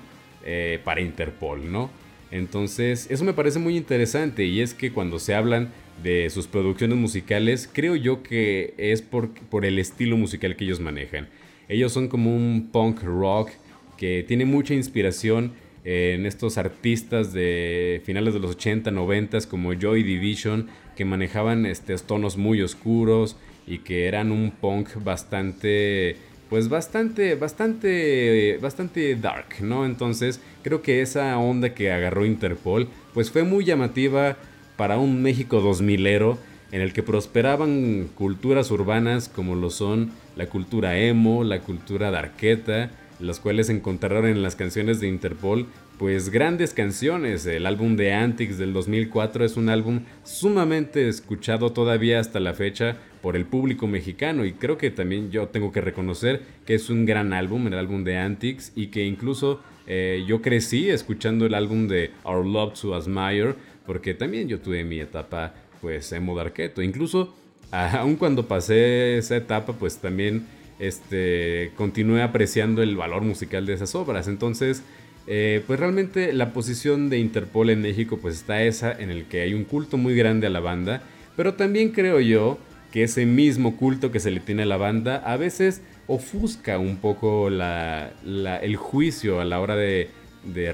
eh, 0.44 0.80
para 0.84 1.02
Interpol, 1.02 1.72
¿no? 1.72 1.92
Entonces, 2.32 3.08
eso 3.10 3.24
me 3.24 3.34
parece 3.34 3.60
muy 3.60 3.78
interesante 3.78 4.46
y 4.46 4.62
es 4.62 4.74
que 4.74 4.92
cuando 4.92 5.20
se 5.20 5.36
hablan 5.36 5.72
de 6.04 6.30
sus 6.30 6.48
producciones 6.48 6.98
musicales, 6.98 7.70
creo 7.72 7.96
yo 7.96 8.24
que 8.24 8.74
es 8.78 9.02
por, 9.02 9.30
por 9.30 9.66
el 9.66 9.78
estilo 9.80 10.18
musical 10.18 10.56
que 10.56 10.66
ellos 10.66 10.80
manejan. 10.80 11.28
Ellos 11.68 11.94
son 11.94 12.08
como 12.08 12.36
un 12.36 12.70
punk 12.72 13.04
rock 13.04 13.52
que 13.98 14.24
tiene 14.28 14.46
mucha 14.46 14.74
inspiración 14.74 15.54
en 15.92 16.28
estos 16.28 16.60
artistas 16.60 17.34
de 17.34 18.04
finales 18.06 18.36
de 18.36 18.40
los 18.40 18.52
80, 18.52 18.92
90 18.92 19.40
como 19.50 19.74
Joy 19.74 20.04
Division 20.04 20.68
que 20.96 21.04
manejaban 21.04 21.66
estos 21.66 22.04
tonos 22.04 22.38
muy 22.38 22.62
oscuros 22.62 23.38
y 23.66 23.80
que 23.80 24.06
eran 24.06 24.32
un 24.32 24.52
punk 24.52 24.90
bastante 25.04 26.16
pues 26.48 26.70
bastante 26.70 27.34
bastante 27.34 28.60
bastante 28.62 29.16
dark, 29.16 29.62
¿no? 29.62 29.84
Entonces, 29.84 30.40
creo 30.62 30.84
que 30.84 31.02
esa 31.02 31.36
onda 31.40 31.74
que 31.74 31.92
agarró 31.92 32.24
Interpol 32.24 32.88
pues 33.16 33.32
fue 33.32 33.42
muy 33.42 33.66
llamativa 33.66 34.38
para 34.78 35.00
un 35.00 35.24
México 35.24 35.60
2000ero 35.60 36.38
en 36.72 36.82
el 36.82 36.94
que 36.94 37.02
prosperaban 37.02 38.10
culturas 38.14 38.70
urbanas 38.70 39.28
como 39.28 39.56
lo 39.56 39.72
son 39.72 40.12
la 40.36 40.46
cultura 40.46 41.00
emo, 41.00 41.44
la 41.44 41.62
cultura 41.62 42.12
darqueta, 42.12 42.92
las 43.20 43.40
cuales 43.40 43.70
encontraron 43.70 44.28
en 44.28 44.42
las 44.42 44.56
canciones 44.56 45.00
de 45.00 45.08
Interpol 45.08 45.68
pues 45.98 46.30
grandes 46.30 46.74
canciones. 46.74 47.46
El 47.46 47.66
álbum 47.66 47.98
de 47.98 48.14
Antics 48.14 48.58
del 48.58 48.72
2004 48.72 49.44
es 49.44 49.58
un 49.58 49.68
álbum 49.68 50.02
sumamente 50.24 51.10
escuchado 51.10 51.74
todavía 51.74 52.20
hasta 52.22 52.40
la 52.40 52.54
fecha 52.54 52.96
por 53.22 53.36
el 53.36 53.46
público 53.46 53.86
mexicano 53.86 54.46
y 54.46 54.54
creo 54.54 54.78
que 54.78 54.92
también 54.92 55.30
yo 55.30 55.50
tengo 55.50 55.74
que 55.74 55.82
reconocer 55.82 56.42
que 56.66 56.76
es 56.76 56.90
un 56.90 57.06
gran 57.06 57.34
álbum, 57.34 57.68
el 57.68 57.74
álbum 57.74 58.06
de 58.06 58.18
Antics 58.18 58.72
y 58.76 58.88
que 58.88 59.06
incluso 59.06 59.62
eh, 59.88 60.24
yo 60.26 60.42
crecí 60.42 60.90
escuchando 60.90 61.46
el 61.46 61.54
álbum 61.54 61.90
de 61.90 62.12
Our 62.24 62.46
Love 62.46 62.80
to 62.80 62.96
Admire 62.96 63.56
porque 63.86 64.14
también 64.14 64.48
yo 64.48 64.60
tuve 64.60 64.86
mi 64.86 65.02
etapa 65.02 65.54
pues 65.82 66.12
emo 66.14 66.38
darketo, 66.38 66.82
incluso 66.82 67.36
aun 67.72 68.16
cuando 68.16 68.48
pasé 68.48 69.18
esa 69.18 69.36
etapa 69.36 69.74
pues 69.74 69.98
también 69.98 70.46
este 70.80 71.72
continué 71.76 72.22
apreciando 72.22 72.82
el 72.82 72.96
valor 72.96 73.22
musical 73.22 73.66
de 73.66 73.74
esas 73.74 73.96
obras, 73.96 74.28
entonces 74.28 74.84
eh, 75.28 75.64
pues 75.68 75.80
realmente 75.80 76.34
la 76.34 76.54
posición 76.54 77.10
de 77.10 77.20
Interpol 77.20 77.70
en 77.70 77.82
México 77.82 78.18
pues 78.22 78.36
está 78.36 78.64
esa 78.64 78.92
en 78.92 79.12
el 79.12 79.26
que 79.26 79.42
hay 79.42 79.54
un 79.54 79.64
culto 79.64 79.98
muy 79.98 80.16
grande 80.16 80.48
a 80.48 80.50
la 80.50 80.60
banda, 80.60 81.04
pero 81.36 81.54
también 81.54 81.90
creo 81.92 82.20
yo 82.20 82.58
que 82.92 83.04
ese 83.04 83.26
mismo 83.26 83.78
culto 83.78 84.12
que 84.12 84.20
se 84.20 84.32
le 84.32 84.40
tiene 84.40 84.64
a 84.64 84.66
la 84.66 84.78
banda 84.78 85.18
a 85.18 85.38
veces 85.38 85.82
ofusca 86.08 86.80
un 86.80 86.98
poco 86.98 87.50
el 87.50 88.76
juicio 88.76 89.40
a 89.40 89.46
la 89.46 89.60
hora 89.60 89.76
de, 89.76 90.10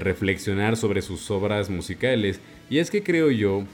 reflexionar 0.00 0.76
sobre 0.76 1.02
sus 1.02 1.30
obras 1.30 1.68
musicales. 1.68 2.40
Y 2.70 2.78
es 2.78 2.90
que 2.90 3.02
creo 3.02 3.30
yo 3.30 3.64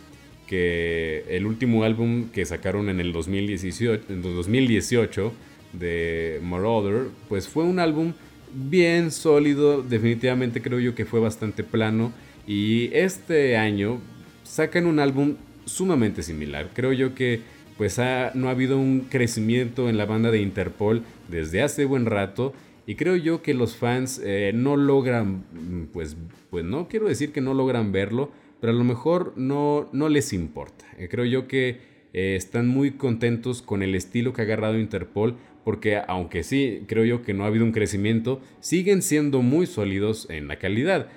que 0.46 1.24
el 1.28 1.46
último 1.46 1.84
álbum 1.84 2.30
que 2.30 2.44
sacaron 2.44 2.88
en 2.88 2.98
el 2.98 3.12
2018, 3.12 4.06
en 4.08 4.22
2018 4.22 5.32
de 5.72 6.40
Marauder, 6.42 7.08
pues 7.28 7.48
fue 7.48 7.64
un 7.64 7.78
álbum 7.78 8.12
bien 8.54 9.10
sólido, 9.10 9.82
definitivamente 9.82 10.60
creo 10.60 10.78
yo 10.78 10.94
que 10.94 11.04
fue 11.04 11.20
bastante 11.20 11.64
plano. 11.64 12.12
Y 12.46 12.90
este 12.92 13.56
año 13.56 14.00
sacan 14.42 14.86
un 14.86 14.98
álbum 14.98 15.36
sumamente 15.64 16.22
similar. 16.22 16.70
Creo 16.74 16.92
yo 16.92 17.14
que 17.14 17.40
pues 17.76 17.98
no 18.34 18.48
ha 18.48 18.50
habido 18.50 18.78
un 18.78 19.06
crecimiento 19.08 19.88
en 19.88 19.96
la 19.96 20.06
banda 20.06 20.30
de 20.30 20.40
Interpol 20.40 21.02
desde 21.28 21.62
hace 21.62 21.84
buen 21.84 22.06
rato 22.06 22.52
y 22.86 22.96
creo 22.96 23.16
yo 23.16 23.42
que 23.42 23.54
los 23.54 23.76
fans 23.76 24.20
eh, 24.24 24.52
no 24.54 24.76
logran, 24.76 25.44
pues, 25.92 26.16
pues 26.50 26.64
no 26.64 26.88
quiero 26.88 27.08
decir 27.08 27.32
que 27.32 27.40
no 27.40 27.54
logran 27.54 27.92
verlo, 27.92 28.30
pero 28.60 28.72
a 28.72 28.76
lo 28.76 28.84
mejor 28.84 29.32
no, 29.36 29.88
no 29.92 30.08
les 30.08 30.32
importa. 30.32 30.84
Eh, 30.98 31.08
creo 31.08 31.24
yo 31.24 31.46
que 31.46 31.80
eh, 32.12 32.34
están 32.36 32.68
muy 32.68 32.92
contentos 32.92 33.62
con 33.62 33.82
el 33.82 33.94
estilo 33.94 34.32
que 34.32 34.42
ha 34.42 34.44
agarrado 34.44 34.78
Interpol, 34.78 35.36
porque 35.64 36.00
aunque 36.06 36.42
sí, 36.42 36.82
creo 36.86 37.04
yo 37.04 37.22
que 37.22 37.34
no 37.34 37.44
ha 37.44 37.48
habido 37.48 37.64
un 37.64 37.72
crecimiento, 37.72 38.40
siguen 38.60 39.02
siendo 39.02 39.42
muy 39.42 39.66
sólidos 39.66 40.28
en 40.30 40.48
la 40.48 40.56
calidad. 40.56 41.08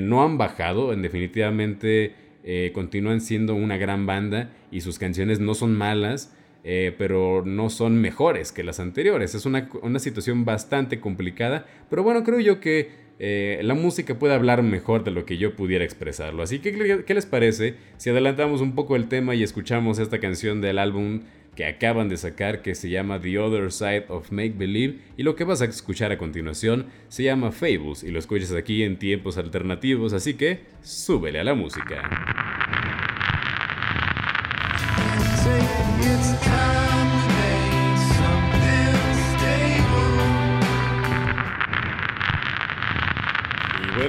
no 0.00 0.22
han 0.22 0.36
bajado, 0.38 0.92
en 0.92 1.02
definitivamente 1.02 2.14
eh, 2.42 2.70
continúan 2.72 3.20
siendo 3.20 3.54
una 3.54 3.76
gran 3.76 4.06
banda 4.06 4.50
y 4.70 4.80
sus 4.80 4.98
canciones 4.98 5.40
no 5.40 5.54
son 5.54 5.74
malas, 5.74 6.34
eh, 6.64 6.94
pero 6.96 7.42
no 7.44 7.68
son 7.68 8.00
mejores 8.00 8.52
que 8.52 8.64
las 8.64 8.80
anteriores. 8.80 9.34
Es 9.34 9.44
una, 9.44 9.68
situación 9.98 10.44
bastante 10.44 11.00
complicada, 11.00 11.66
pero 11.90 12.02
bueno, 12.02 12.24
creo 12.24 12.40
yo 12.40 12.60
que 12.60 13.10
eh, 13.18 13.60
la 13.62 13.74
música 13.74 14.18
puede 14.18 14.32
hablar 14.32 14.62
mejor 14.62 15.04
de 15.04 15.10
lo 15.10 15.26
que 15.26 15.36
yo 15.36 15.54
pudiera 15.54 15.84
expresarlo. 15.84 16.42
Así 16.42 16.60
que, 16.60 17.04
¿qué 17.04 17.14
les 17.14 17.26
parece 17.26 17.74
si 17.98 18.08
adelantamos 18.08 18.62
un 18.62 18.74
poco 18.74 18.96
el 18.96 19.08
tema 19.08 19.34
y 19.34 19.42
escuchamos 19.42 19.98
esta 19.98 20.18
canción 20.18 20.62
del 20.62 20.78
álbum 20.78 21.20
que 21.54 21.66
acaban 21.66 22.08
de 22.08 22.16
sacar 22.16 22.62
que 22.62 22.74
se 22.74 22.90
llama 22.90 23.20
The 23.20 23.38
Other 23.38 23.72
Side 23.72 24.06
of 24.08 24.30
Make 24.30 24.54
Believe 24.56 25.00
y 25.16 25.22
lo 25.22 25.36
que 25.36 25.44
vas 25.44 25.62
a 25.62 25.66
escuchar 25.66 26.12
a 26.12 26.18
continuación 26.18 26.86
se 27.08 27.24
llama 27.24 27.52
Fables 27.52 28.02
y 28.02 28.10
lo 28.10 28.18
escuchas 28.18 28.52
aquí 28.52 28.82
en 28.82 28.98
tiempos 28.98 29.38
alternativos, 29.38 30.12
así 30.12 30.34
que 30.34 30.60
súbele 30.82 31.40
a 31.40 31.44
la 31.44 31.54
música. 31.54 32.69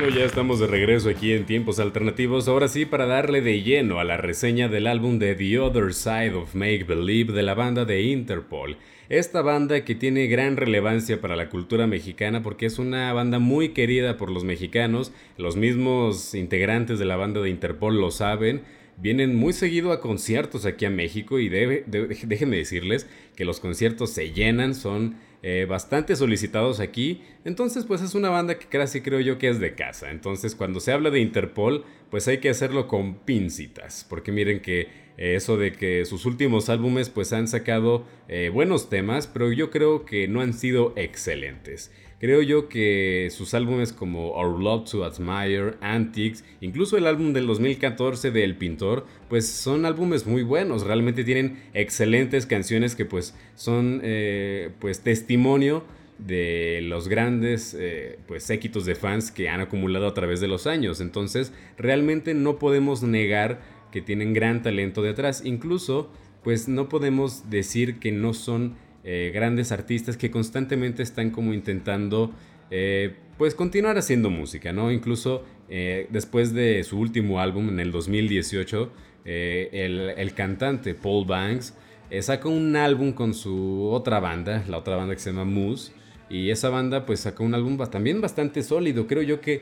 Bueno, 0.01 0.17
ya 0.17 0.25
estamos 0.25 0.59
de 0.59 0.65
regreso 0.65 1.09
aquí 1.09 1.31
en 1.31 1.45
Tiempos 1.45 1.79
Alternativos, 1.79 2.47
ahora 2.47 2.67
sí 2.67 2.87
para 2.87 3.05
darle 3.05 3.41
de 3.41 3.61
lleno 3.61 3.99
a 3.99 4.03
la 4.03 4.17
reseña 4.17 4.67
del 4.67 4.87
álbum 4.87 5.19
de 5.19 5.35
The 5.35 5.59
Other 5.59 5.93
Side 5.93 6.33
of 6.33 6.55
Make 6.55 6.85
Believe 6.85 7.33
de 7.33 7.43
la 7.43 7.53
banda 7.53 7.85
de 7.85 8.01
Interpol. 8.01 8.77
Esta 9.09 9.43
banda 9.43 9.85
que 9.85 9.93
tiene 9.93 10.25
gran 10.25 10.57
relevancia 10.57 11.21
para 11.21 11.35
la 11.35 11.49
cultura 11.49 11.85
mexicana 11.85 12.41
porque 12.41 12.65
es 12.65 12.79
una 12.79 13.13
banda 13.13 13.37
muy 13.37 13.73
querida 13.73 14.17
por 14.17 14.31
los 14.31 14.43
mexicanos, 14.43 15.13
los 15.37 15.55
mismos 15.55 16.33
integrantes 16.33 16.97
de 16.97 17.05
la 17.05 17.15
banda 17.15 17.39
de 17.39 17.51
Interpol 17.51 18.01
lo 18.01 18.09
saben, 18.09 18.63
vienen 18.97 19.35
muy 19.35 19.53
seguido 19.53 19.91
a 19.91 20.01
conciertos 20.01 20.65
aquí 20.65 20.85
a 20.85 20.89
México 20.89 21.37
y 21.37 21.47
déjenme 21.47 22.57
decirles 22.57 23.07
que 23.35 23.45
los 23.45 23.59
conciertos 23.59 24.09
se 24.09 24.31
llenan, 24.31 24.73
son 24.73 25.17
eh, 25.43 25.65
bastante 25.67 26.15
solicitados 26.15 26.79
aquí. 26.79 27.23
Entonces, 27.45 27.85
pues 27.85 28.01
es 28.01 28.13
una 28.13 28.29
banda 28.29 28.59
que 28.59 28.67
casi 28.67 29.01
creo 29.01 29.19
yo 29.19 29.37
que 29.37 29.49
es 29.49 29.59
de 29.59 29.73
casa. 29.73 30.11
Entonces, 30.11 30.55
cuando 30.55 30.79
se 30.79 30.91
habla 30.91 31.09
de 31.09 31.19
Interpol, 31.19 31.83
pues 32.09 32.27
hay 32.27 32.37
que 32.39 32.49
hacerlo 32.49 32.87
con 32.87 33.15
pincitas. 33.15 34.05
Porque 34.07 34.31
miren 34.31 34.61
que 34.61 34.81
eh, 35.17 35.35
eso 35.35 35.57
de 35.57 35.71
que 35.71 36.05
sus 36.05 36.25
últimos 36.25 36.69
álbumes 36.69 37.09
pues 37.09 37.33
han 37.33 37.47
sacado 37.47 38.05
eh, 38.27 38.49
buenos 38.53 38.89
temas, 38.89 39.27
pero 39.27 39.51
yo 39.51 39.71
creo 39.71 40.05
que 40.05 40.27
no 40.27 40.41
han 40.41 40.53
sido 40.53 40.93
excelentes. 40.95 41.91
Creo 42.21 42.43
yo 42.43 42.69
que 42.69 43.29
sus 43.31 43.55
álbumes 43.55 43.93
como 43.93 44.33
Our 44.33 44.61
Love 44.61 44.91
to 44.91 45.03
Admire, 45.03 45.73
Antics, 45.81 46.45
incluso 46.61 46.95
el 46.95 47.07
álbum 47.07 47.33
del 47.33 47.47
2014 47.47 48.29
de 48.29 48.43
El 48.43 48.57
Pintor, 48.57 49.07
pues 49.27 49.47
son 49.47 49.87
álbumes 49.87 50.27
muy 50.27 50.43
buenos, 50.43 50.85
realmente 50.85 51.23
tienen 51.23 51.63
excelentes 51.73 52.45
canciones 52.45 52.95
que 52.95 53.05
pues 53.05 53.35
son 53.55 54.01
eh, 54.03 54.69
pues 54.77 54.99
testimonio 54.99 55.83
de 56.19 56.81
los 56.83 57.07
grandes 57.07 57.75
eh, 57.79 58.19
pues 58.27 58.43
séquitos 58.43 58.85
de 58.85 58.93
fans 58.93 59.31
que 59.31 59.49
han 59.49 59.59
acumulado 59.59 60.05
a 60.05 60.13
través 60.13 60.39
de 60.41 60.47
los 60.47 60.67
años. 60.67 61.01
Entonces, 61.01 61.51
realmente 61.75 62.35
no 62.35 62.59
podemos 62.59 63.01
negar 63.01 63.61
que 63.91 64.03
tienen 64.03 64.33
gran 64.33 64.61
talento 64.61 65.01
detrás. 65.01 65.43
Incluso, 65.43 66.11
pues 66.43 66.67
no 66.67 66.87
podemos 66.87 67.49
decir 67.49 67.97
que 67.97 68.11
no 68.11 68.35
son 68.35 68.75
eh, 69.03 69.31
grandes 69.33 69.71
artistas 69.71 70.15
que 70.15 70.29
constantemente 70.29 71.01
están 71.01 71.31
como 71.31 71.53
intentando 71.53 72.31
eh, 72.69 73.15
pues 73.37 73.55
continuar 73.55 73.97
haciendo 73.97 74.29
música, 74.29 74.71
¿no? 74.71 74.91
Incluso 74.91 75.43
eh, 75.69 76.07
después 76.11 76.53
de 76.53 76.83
su 76.83 76.99
último 76.99 77.39
álbum 77.39 77.69
en 77.69 77.79
el 77.79 77.91
2018, 77.91 78.91
el, 79.23 80.33
cantante 80.35 80.93
Paul 80.93 81.25
Banks 81.25 81.75
sacó 82.21 82.49
un 82.49 82.75
álbum 82.75 83.13
con 83.13 83.33
su 83.33 83.89
otra 83.91 84.19
banda, 84.19 84.63
la 84.67 84.77
otra 84.77 84.95
banda 84.95 85.15
que 85.15 85.21
se 85.21 85.31
llama 85.31 85.45
Moose, 85.45 85.93
y 86.29 86.49
esa 86.49 86.69
banda 86.69 87.05
pues 87.05 87.21
sacó 87.21 87.43
un 87.43 87.53
álbum 87.53 87.77
también 87.89 88.21
bastante 88.21 88.63
sólido, 88.63 89.07
creo 89.07 89.21
yo 89.21 89.41
que 89.41 89.61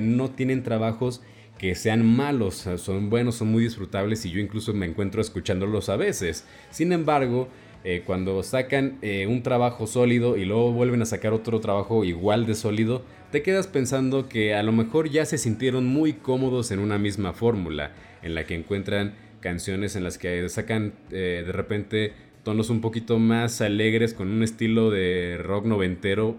no 0.00 0.30
tienen 0.30 0.62
trabajos 0.62 1.22
que 1.60 1.74
sean 1.74 2.06
malos, 2.06 2.66
son 2.78 3.10
buenos, 3.10 3.34
son 3.34 3.48
muy 3.48 3.62
disfrutables 3.62 4.24
y 4.24 4.30
yo 4.30 4.40
incluso 4.40 4.72
me 4.72 4.86
encuentro 4.86 5.20
escuchándolos 5.20 5.90
a 5.90 5.96
veces. 5.96 6.46
Sin 6.70 6.90
embargo, 6.90 7.48
eh, 7.82 8.02
cuando 8.04 8.42
sacan 8.42 8.98
eh, 9.00 9.26
un 9.26 9.42
trabajo 9.42 9.86
sólido 9.86 10.36
y 10.36 10.44
luego 10.44 10.72
vuelven 10.72 11.00
a 11.00 11.06
sacar 11.06 11.32
otro 11.32 11.60
trabajo 11.60 12.04
igual 12.04 12.44
de 12.44 12.54
sólido, 12.54 13.02
te 13.32 13.42
quedas 13.42 13.66
pensando 13.66 14.28
que 14.28 14.54
a 14.54 14.62
lo 14.62 14.72
mejor 14.72 15.08
ya 15.08 15.24
se 15.24 15.38
sintieron 15.38 15.86
muy 15.86 16.12
cómodos 16.12 16.70
en 16.72 16.78
una 16.78 16.98
misma 16.98 17.32
fórmula, 17.32 17.92
en 18.22 18.34
la 18.34 18.44
que 18.44 18.54
encuentran 18.54 19.14
canciones 19.40 19.96
en 19.96 20.04
las 20.04 20.18
que 20.18 20.46
sacan 20.50 20.92
eh, 21.10 21.42
de 21.46 21.52
repente 21.52 22.12
tonos 22.42 22.68
un 22.68 22.82
poquito 22.82 23.18
más 23.18 23.62
alegres 23.62 24.12
con 24.12 24.28
un 24.30 24.42
estilo 24.42 24.90
de 24.90 25.38
rock 25.42 25.66
noventero, 25.66 26.36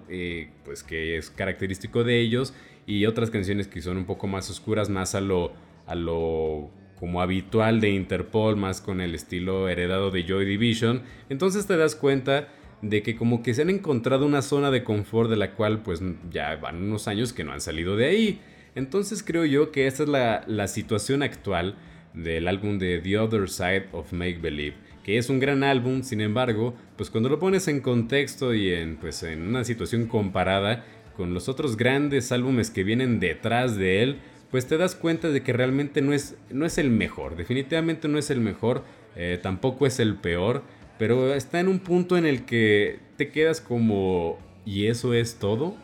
pues 0.65 0.83
que 0.83 1.15
es 1.15 1.29
característico 1.29 2.03
de 2.03 2.19
ellos, 2.19 2.55
y 2.87 3.05
otras 3.05 3.29
canciones 3.29 3.67
que 3.67 3.81
son 3.81 3.97
un 3.97 4.05
poco 4.05 4.25
más 4.25 4.49
oscuras, 4.49 4.89
más 4.89 5.13
a 5.13 5.21
lo, 5.21 5.53
a 5.85 5.93
lo 5.93 6.71
como 7.01 7.19
habitual 7.19 7.81
de 7.81 7.89
Interpol, 7.89 8.57
más 8.57 8.79
con 8.79 9.01
el 9.01 9.15
estilo 9.15 9.67
heredado 9.67 10.11
de 10.11 10.23
Joy 10.23 10.45
Division, 10.45 11.01
entonces 11.31 11.65
te 11.65 11.75
das 11.75 11.95
cuenta 11.95 12.49
de 12.83 13.01
que 13.01 13.15
como 13.15 13.41
que 13.41 13.55
se 13.55 13.63
han 13.63 13.71
encontrado 13.71 14.23
una 14.23 14.43
zona 14.43 14.69
de 14.69 14.83
confort 14.83 15.27
de 15.27 15.35
la 15.35 15.55
cual 15.55 15.81
pues 15.81 15.99
ya 16.29 16.57
van 16.57 16.77
unos 16.77 17.07
años 17.07 17.33
que 17.33 17.43
no 17.43 17.53
han 17.53 17.59
salido 17.59 17.95
de 17.95 18.05
ahí. 18.05 18.39
Entonces 18.75 19.23
creo 19.23 19.45
yo 19.45 19.71
que 19.71 19.87
esta 19.87 20.03
es 20.03 20.09
la, 20.09 20.43
la 20.45 20.67
situación 20.67 21.23
actual 21.23 21.73
del 22.13 22.47
álbum 22.47 22.77
de 22.77 22.99
The 22.99 23.17
Other 23.17 23.49
Side 23.49 23.87
of 23.93 24.13
Make 24.13 24.37
Believe, 24.37 24.75
que 25.03 25.17
es 25.17 25.27
un 25.31 25.39
gran 25.39 25.63
álbum, 25.63 26.03
sin 26.03 26.21
embargo, 26.21 26.75
pues 26.97 27.09
cuando 27.09 27.29
lo 27.29 27.39
pones 27.39 27.67
en 27.67 27.81
contexto 27.81 28.53
y 28.53 28.73
en, 28.73 28.97
pues, 28.97 29.23
en 29.23 29.41
una 29.41 29.63
situación 29.63 30.05
comparada 30.05 30.85
con 31.17 31.33
los 31.33 31.49
otros 31.49 31.77
grandes 31.77 32.31
álbumes 32.31 32.69
que 32.69 32.83
vienen 32.83 33.19
detrás 33.19 33.75
de 33.75 34.03
él, 34.03 34.17
pues 34.51 34.67
te 34.67 34.77
das 34.77 34.95
cuenta 34.95 35.29
de 35.29 35.41
que 35.41 35.53
realmente 35.53 36.01
no 36.01 36.13
es, 36.13 36.35
no 36.49 36.65
es 36.65 36.77
el 36.77 36.89
mejor. 36.91 37.37
Definitivamente 37.37 38.09
no 38.09 38.17
es 38.17 38.29
el 38.29 38.41
mejor, 38.41 38.83
eh, 39.15 39.39
tampoco 39.41 39.85
es 39.85 39.99
el 39.99 40.15
peor, 40.15 40.61
pero 40.99 41.33
está 41.33 41.61
en 41.61 41.69
un 41.69 41.79
punto 41.79 42.17
en 42.17 42.25
el 42.25 42.43
que 42.43 42.99
te 43.15 43.29
quedas 43.29 43.61
como, 43.61 44.37
¿y 44.65 44.87
eso 44.87 45.13
es 45.13 45.35
todo? 45.35 45.75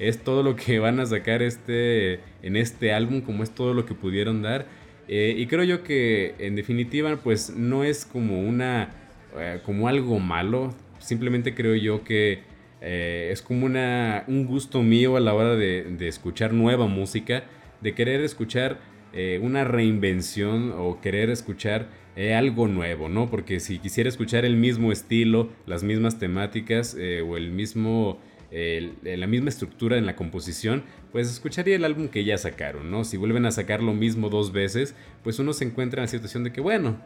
¿Es 0.00 0.18
todo 0.18 0.42
lo 0.42 0.56
que 0.56 0.78
van 0.80 0.98
a 0.98 1.06
sacar 1.06 1.40
este, 1.40 2.20
en 2.42 2.56
este 2.56 2.92
álbum? 2.92 3.20
¿Como 3.20 3.44
es 3.44 3.50
todo 3.50 3.74
lo 3.74 3.86
que 3.86 3.94
pudieron 3.94 4.42
dar? 4.42 4.66
Eh, 5.08 5.34
y 5.38 5.46
creo 5.46 5.62
yo 5.62 5.84
que 5.84 6.34
en 6.40 6.56
definitiva 6.56 7.16
pues 7.22 7.50
no 7.50 7.84
es 7.84 8.04
como 8.04 8.40
una 8.40 8.90
eh, 9.38 9.60
como 9.64 9.86
algo 9.86 10.18
malo. 10.18 10.74
Simplemente 10.98 11.54
creo 11.54 11.76
yo 11.76 12.02
que 12.02 12.56
es 12.78 13.42
como 13.42 13.66
una, 13.66 14.22
un 14.28 14.46
gusto 14.46 14.80
mío 14.82 15.16
a 15.16 15.20
la 15.20 15.34
hora 15.34 15.56
de, 15.56 15.96
escuchar 16.06 16.52
nueva 16.52 16.86
música, 16.86 17.42
de 17.80 17.94
querer 17.94 18.20
escuchar 18.20 18.78
eh, 19.12 19.40
una 19.42 19.64
reinvención 19.64 20.72
o 20.76 21.00
querer 21.00 21.30
escuchar 21.30 21.88
algo 22.34 22.66
nuevo, 22.66 23.10
¿no? 23.10 23.28
Porque 23.28 23.60
si 23.60 23.78
quisiera 23.78 24.08
escuchar 24.08 24.46
el 24.46 24.56
mismo 24.56 24.90
estilo, 24.90 25.50
las 25.66 25.82
mismas 25.82 26.18
temáticas 26.18 26.94
o 26.94 27.36
el 27.36 27.50
mismo 27.50 28.18
la 28.50 29.26
misma 29.26 29.50
estructura 29.50 29.98
en 29.98 30.06
la 30.06 30.16
composición, 30.16 30.84
pues 31.12 31.30
escucharía 31.30 31.76
el 31.76 31.84
álbum 31.84 32.08
que 32.08 32.24
ya 32.24 32.38
sacaron, 32.38 32.90
¿no? 32.90 33.04
Si 33.04 33.18
vuelven 33.18 33.44
a 33.44 33.50
sacar 33.50 33.82
lo 33.82 33.92
mismo 33.92 34.30
dos 34.30 34.50
veces, 34.52 34.94
pues 35.22 35.38
uno 35.38 35.52
se 35.52 35.64
encuentra 35.64 36.00
en 36.00 36.04
la 36.04 36.08
situación 36.08 36.42
de 36.42 36.52
que, 36.52 36.62
bueno, 36.62 36.96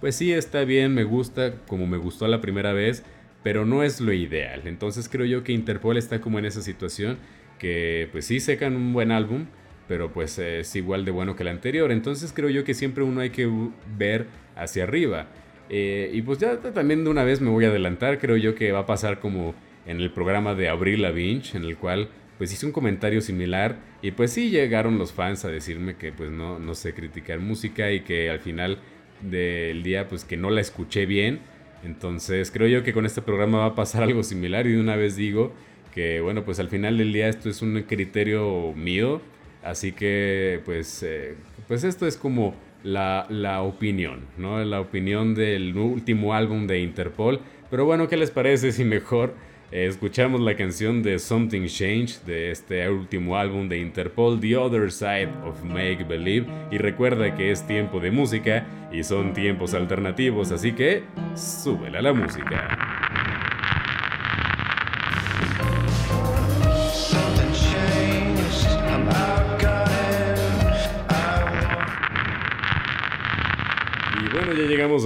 pues 0.00 0.16
sí, 0.16 0.32
está 0.32 0.64
bien, 0.64 0.94
me 0.94 1.04
gusta 1.04 1.54
como 1.66 1.86
me 1.86 1.98
gustó 1.98 2.26
la 2.26 2.40
primera 2.40 2.72
vez, 2.72 3.04
pero 3.42 3.66
no 3.66 3.82
es 3.82 4.00
lo 4.00 4.12
ideal. 4.12 4.62
Entonces 4.64 5.08
creo 5.08 5.26
yo 5.26 5.44
que 5.44 5.52
Interpol 5.52 5.96
está 5.96 6.20
como 6.20 6.38
en 6.38 6.46
esa 6.46 6.62
situación, 6.62 7.18
que 7.58 8.08
pues 8.12 8.26
sí 8.26 8.40
sacan 8.40 8.76
un 8.76 8.92
buen 8.92 9.12
álbum, 9.12 9.46
pero 9.90 10.12
pues 10.12 10.38
es 10.38 10.76
igual 10.76 11.04
de 11.04 11.10
bueno 11.10 11.34
que 11.34 11.42
el 11.42 11.48
anterior. 11.48 11.90
Entonces 11.90 12.32
creo 12.32 12.48
yo 12.48 12.62
que 12.62 12.74
siempre 12.74 13.02
uno 13.02 13.22
hay 13.22 13.30
que 13.30 13.50
ver 13.98 14.26
hacia 14.54 14.84
arriba. 14.84 15.26
Eh, 15.68 16.12
y 16.14 16.22
pues 16.22 16.38
ya 16.38 16.58
también 16.60 17.02
de 17.02 17.10
una 17.10 17.24
vez 17.24 17.40
me 17.40 17.50
voy 17.50 17.64
a 17.64 17.70
adelantar, 17.70 18.20
creo 18.20 18.36
yo 18.36 18.54
que 18.54 18.70
va 18.70 18.80
a 18.80 18.86
pasar 18.86 19.18
como 19.18 19.52
en 19.86 20.00
el 20.00 20.12
programa 20.12 20.54
de 20.54 20.68
Abril 20.68 21.02
Lavigne, 21.02 21.42
en 21.54 21.64
el 21.64 21.76
cual 21.76 22.08
pues 22.38 22.52
hice 22.52 22.66
un 22.66 22.70
comentario 22.70 23.20
similar 23.20 23.78
y 24.00 24.12
pues 24.12 24.32
sí 24.32 24.50
llegaron 24.50 24.96
los 24.96 25.12
fans 25.12 25.44
a 25.44 25.48
decirme 25.48 25.96
que 25.96 26.12
pues 26.12 26.30
no, 26.30 26.60
no 26.60 26.76
sé 26.76 26.94
criticar 26.94 27.40
música 27.40 27.90
y 27.90 28.02
que 28.02 28.30
al 28.30 28.38
final 28.38 28.78
del 29.22 29.82
día 29.82 30.06
pues 30.06 30.24
que 30.24 30.36
no 30.36 30.50
la 30.50 30.60
escuché 30.60 31.04
bien. 31.04 31.40
Entonces 31.82 32.52
creo 32.52 32.68
yo 32.68 32.84
que 32.84 32.92
con 32.92 33.06
este 33.06 33.22
programa 33.22 33.58
va 33.58 33.66
a 33.66 33.74
pasar 33.74 34.04
algo 34.04 34.22
similar 34.22 34.68
y 34.68 34.72
de 34.74 34.80
una 34.80 34.94
vez 34.94 35.16
digo 35.16 35.52
que 35.92 36.20
bueno 36.20 36.44
pues 36.44 36.60
al 36.60 36.68
final 36.68 36.96
del 36.96 37.12
día 37.12 37.28
esto 37.28 37.50
es 37.50 37.60
un 37.60 37.82
criterio 37.88 38.72
mío. 38.76 39.20
Así 39.62 39.92
que 39.92 40.60
pues, 40.64 41.02
eh, 41.02 41.34
pues 41.68 41.84
esto 41.84 42.06
es 42.06 42.16
como 42.16 42.54
la, 42.82 43.26
la 43.28 43.62
opinión, 43.62 44.20
¿no? 44.38 44.62
La 44.64 44.80
opinión 44.80 45.34
del 45.34 45.76
último 45.76 46.34
álbum 46.34 46.66
de 46.66 46.80
Interpol. 46.80 47.40
Pero 47.70 47.84
bueno, 47.84 48.08
¿qué 48.08 48.16
les 48.16 48.30
parece 48.30 48.72
si 48.72 48.84
mejor 48.84 49.34
escuchamos 49.70 50.40
la 50.40 50.56
canción 50.56 51.02
de 51.02 51.18
Something 51.18 51.66
Change 51.66 52.24
de 52.26 52.50
este 52.50 52.88
último 52.88 53.36
álbum 53.36 53.68
de 53.68 53.78
Interpol, 53.78 54.40
The 54.40 54.56
Other 54.56 54.90
Side 54.90 55.30
of 55.44 55.62
Make 55.62 56.04
Believe. 56.08 56.46
Y 56.70 56.78
recuerda 56.78 57.34
que 57.34 57.50
es 57.50 57.66
tiempo 57.66 58.00
de 58.00 58.10
música 58.10 58.66
y 58.92 59.04
son 59.04 59.32
tiempos 59.32 59.74
alternativos, 59.74 60.50
así 60.50 60.72
que 60.72 61.04
súbela 61.34 62.02
la 62.02 62.12
música. 62.12 62.89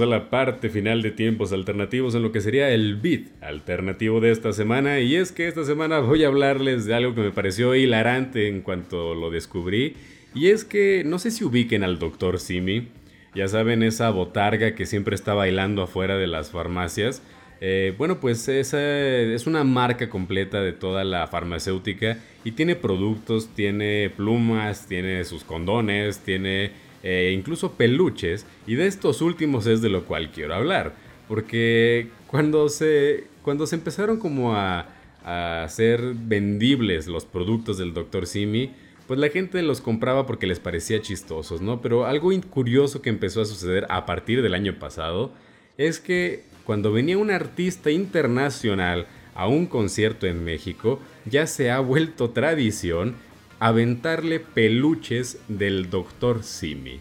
A 0.01 0.05
la 0.05 0.29
parte 0.29 0.69
final 0.69 1.01
de 1.01 1.11
tiempos 1.11 1.53
alternativos 1.53 2.15
en 2.15 2.23
lo 2.23 2.31
que 2.31 2.41
sería 2.41 2.69
el 2.69 2.95
beat 2.95 3.27
alternativo 3.41 4.19
de 4.19 4.31
esta 4.31 4.53
semana. 4.53 4.99
Y 4.99 5.15
es 5.15 5.31
que 5.31 5.47
esta 5.47 5.63
semana 5.63 5.99
voy 5.99 6.23
a 6.23 6.27
hablarles 6.27 6.85
de 6.85 6.93
algo 6.93 7.15
que 7.15 7.21
me 7.21 7.31
pareció 7.31 7.75
hilarante 7.75 8.47
en 8.47 8.61
cuanto 8.61 9.15
lo 9.15 9.31
descubrí. 9.31 9.95
Y 10.33 10.47
es 10.47 10.65
que 10.65 11.03
no 11.05 11.19
sé 11.19 11.31
si 11.31 11.43
ubiquen 11.43 11.83
al 11.83 11.99
Dr. 11.99 12.39
Simi. 12.39 12.89
Ya 13.33 13.47
saben, 13.47 13.83
esa 13.83 14.09
botarga 14.11 14.75
que 14.75 14.85
siempre 14.85 15.15
está 15.15 15.33
bailando 15.33 15.81
afuera 15.81 16.17
de 16.17 16.27
las 16.27 16.51
farmacias. 16.51 17.21
Eh, 17.61 17.93
bueno, 17.97 18.19
pues 18.19 18.47
esa 18.47 18.79
es 19.09 19.47
una 19.47 19.63
marca 19.63 20.09
completa 20.09 20.61
de 20.61 20.73
toda 20.73 21.03
la 21.03 21.27
farmacéutica 21.27 22.17
y 22.43 22.51
tiene 22.51 22.75
productos, 22.75 23.49
tiene 23.55 24.11
plumas, 24.15 24.87
tiene 24.87 25.23
sus 25.23 25.43
condones, 25.43 26.19
tiene 26.19 26.71
e 27.05 27.31
incluso 27.31 27.73
peluches, 27.73 28.47
y 28.65 28.73
de 28.75 28.87
estos 28.87 29.21
últimos 29.21 29.67
es 29.67 29.81
de 29.83 29.89
lo 29.89 30.05
cual 30.05 30.31
quiero 30.31 30.55
hablar, 30.55 30.95
porque 31.27 32.09
cuando 32.25 32.67
se, 32.67 33.25
cuando 33.43 33.67
se 33.67 33.75
empezaron 33.75 34.17
como 34.17 34.55
a, 34.55 34.89
a 35.23 35.63
hacer 35.63 36.01
vendibles 36.15 37.05
los 37.05 37.25
productos 37.25 37.77
del 37.77 37.93
Dr. 37.93 38.25
Simi, 38.25 38.71
pues 39.07 39.19
la 39.19 39.29
gente 39.29 39.61
los 39.61 39.81
compraba 39.81 40.25
porque 40.25 40.47
les 40.47 40.59
parecía 40.59 40.99
chistosos, 40.99 41.61
¿no? 41.61 41.79
Pero 41.79 42.07
algo 42.07 42.31
curioso 42.49 43.03
que 43.03 43.11
empezó 43.11 43.39
a 43.39 43.45
suceder 43.45 43.85
a 43.89 44.07
partir 44.07 44.41
del 44.41 44.55
año 44.55 44.79
pasado 44.79 45.31
es 45.77 45.99
que 45.99 46.43
cuando 46.63 46.91
venía 46.91 47.19
un 47.19 47.29
artista 47.29 47.91
internacional 47.91 49.05
a 49.35 49.47
un 49.47 49.67
concierto 49.67 50.25
en 50.25 50.43
México, 50.43 50.99
ya 51.25 51.45
se 51.45 51.69
ha 51.69 51.79
vuelto 51.81 52.31
tradición 52.31 53.15
aventarle 53.59 54.39
peluches 54.39 55.39
del 55.47 55.89
Dr. 55.89 56.43
Simi. 56.43 56.99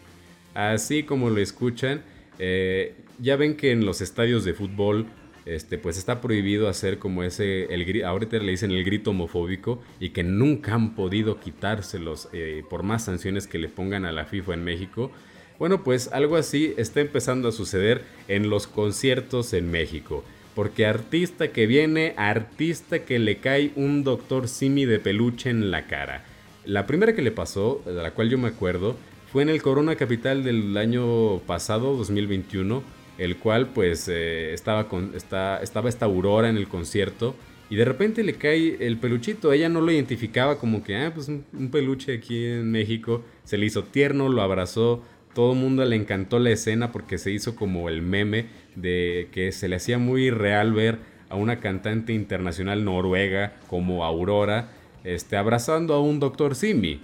Así 0.54 1.02
como 1.02 1.30
lo 1.30 1.40
escuchan, 1.40 2.02
eh, 2.38 2.94
ya 3.18 3.36
ven 3.36 3.56
que 3.56 3.72
en 3.72 3.84
los 3.84 4.00
estadios 4.00 4.44
de 4.44 4.54
fútbol 4.54 5.06
este, 5.46 5.76
pues 5.76 5.98
está 5.98 6.20
prohibido 6.20 6.68
hacer 6.68 6.98
como 6.98 7.22
ese, 7.22 7.64
el, 7.74 8.04
ahorita 8.04 8.38
le 8.38 8.52
dicen 8.52 8.70
el 8.70 8.84
grito 8.84 9.10
homofóbico 9.10 9.82
y 10.00 10.10
que 10.10 10.22
nunca 10.22 10.74
han 10.74 10.94
podido 10.94 11.38
quitárselos 11.38 12.28
eh, 12.32 12.64
por 12.70 12.82
más 12.82 13.04
sanciones 13.04 13.46
que 13.46 13.58
le 13.58 13.68
pongan 13.68 14.06
a 14.06 14.12
la 14.12 14.24
FIFA 14.24 14.54
en 14.54 14.64
México. 14.64 15.10
Bueno, 15.58 15.84
pues 15.84 16.10
algo 16.12 16.36
así 16.36 16.74
está 16.78 17.00
empezando 17.00 17.48
a 17.48 17.52
suceder 17.52 18.02
en 18.28 18.48
los 18.48 18.66
conciertos 18.66 19.52
en 19.52 19.70
México. 19.70 20.24
Porque 20.54 20.86
artista 20.86 21.48
que 21.48 21.66
viene, 21.66 22.14
artista 22.16 23.00
que 23.00 23.18
le 23.18 23.38
cae 23.38 23.72
un 23.74 24.04
doctor 24.04 24.48
Simi 24.48 24.84
de 24.84 25.00
peluche 25.00 25.50
en 25.50 25.70
la 25.70 25.86
cara. 25.86 26.24
La 26.66 26.86
primera 26.86 27.14
que 27.14 27.22
le 27.22 27.30
pasó, 27.30 27.82
de 27.84 27.92
la 27.92 28.12
cual 28.12 28.30
yo 28.30 28.38
me 28.38 28.48
acuerdo, 28.48 28.96
fue 29.30 29.42
en 29.42 29.50
el 29.50 29.60
Corona 29.60 29.96
Capital 29.96 30.44
del 30.44 30.76
año 30.76 31.40
pasado, 31.40 31.96
2021, 31.96 32.82
el 33.18 33.36
cual 33.36 33.68
pues 33.68 34.08
eh, 34.08 34.54
estaba, 34.54 34.88
con, 34.88 35.12
estaba 35.14 35.88
esta 35.88 36.04
Aurora 36.06 36.48
en 36.48 36.56
el 36.56 36.68
concierto 36.68 37.34
y 37.68 37.76
de 37.76 37.84
repente 37.84 38.22
le 38.22 38.34
cae 38.34 38.76
el 38.80 38.96
peluchito. 38.98 39.52
Ella 39.52 39.68
no 39.68 39.80
lo 39.80 39.92
identificaba 39.92 40.58
como 40.58 40.82
que, 40.82 40.96
ah, 40.96 41.12
pues 41.14 41.28
un, 41.28 41.44
un 41.52 41.70
peluche 41.70 42.14
aquí 42.14 42.46
en 42.46 42.70
México. 42.70 43.22
Se 43.44 43.58
le 43.58 43.66
hizo 43.66 43.84
tierno, 43.84 44.28
lo 44.28 44.40
abrazó. 44.40 45.02
Todo 45.34 45.52
el 45.52 45.58
mundo 45.58 45.84
le 45.84 45.96
encantó 45.96 46.38
la 46.38 46.50
escena 46.50 46.92
porque 46.92 47.18
se 47.18 47.30
hizo 47.30 47.56
como 47.56 47.88
el 47.88 48.00
meme 48.02 48.46
de 48.76 49.28
que 49.32 49.52
se 49.52 49.68
le 49.68 49.76
hacía 49.76 49.98
muy 49.98 50.30
real 50.30 50.72
ver 50.72 50.98
a 51.28 51.36
una 51.36 51.58
cantante 51.58 52.12
internacional 52.12 52.84
noruega 52.84 53.56
como 53.66 54.04
Aurora 54.04 54.70
este, 55.04 55.36
abrazando 55.36 55.94
a 55.94 56.00
un 56.00 56.18
doctor 56.18 56.54
Simi. 56.54 57.00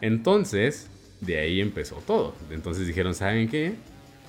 Entonces, 0.00 0.88
de 1.20 1.38
ahí 1.38 1.60
empezó 1.60 1.96
todo. 2.06 2.34
Entonces 2.50 2.86
dijeron, 2.86 3.14
¿saben 3.14 3.48
qué? 3.48 3.74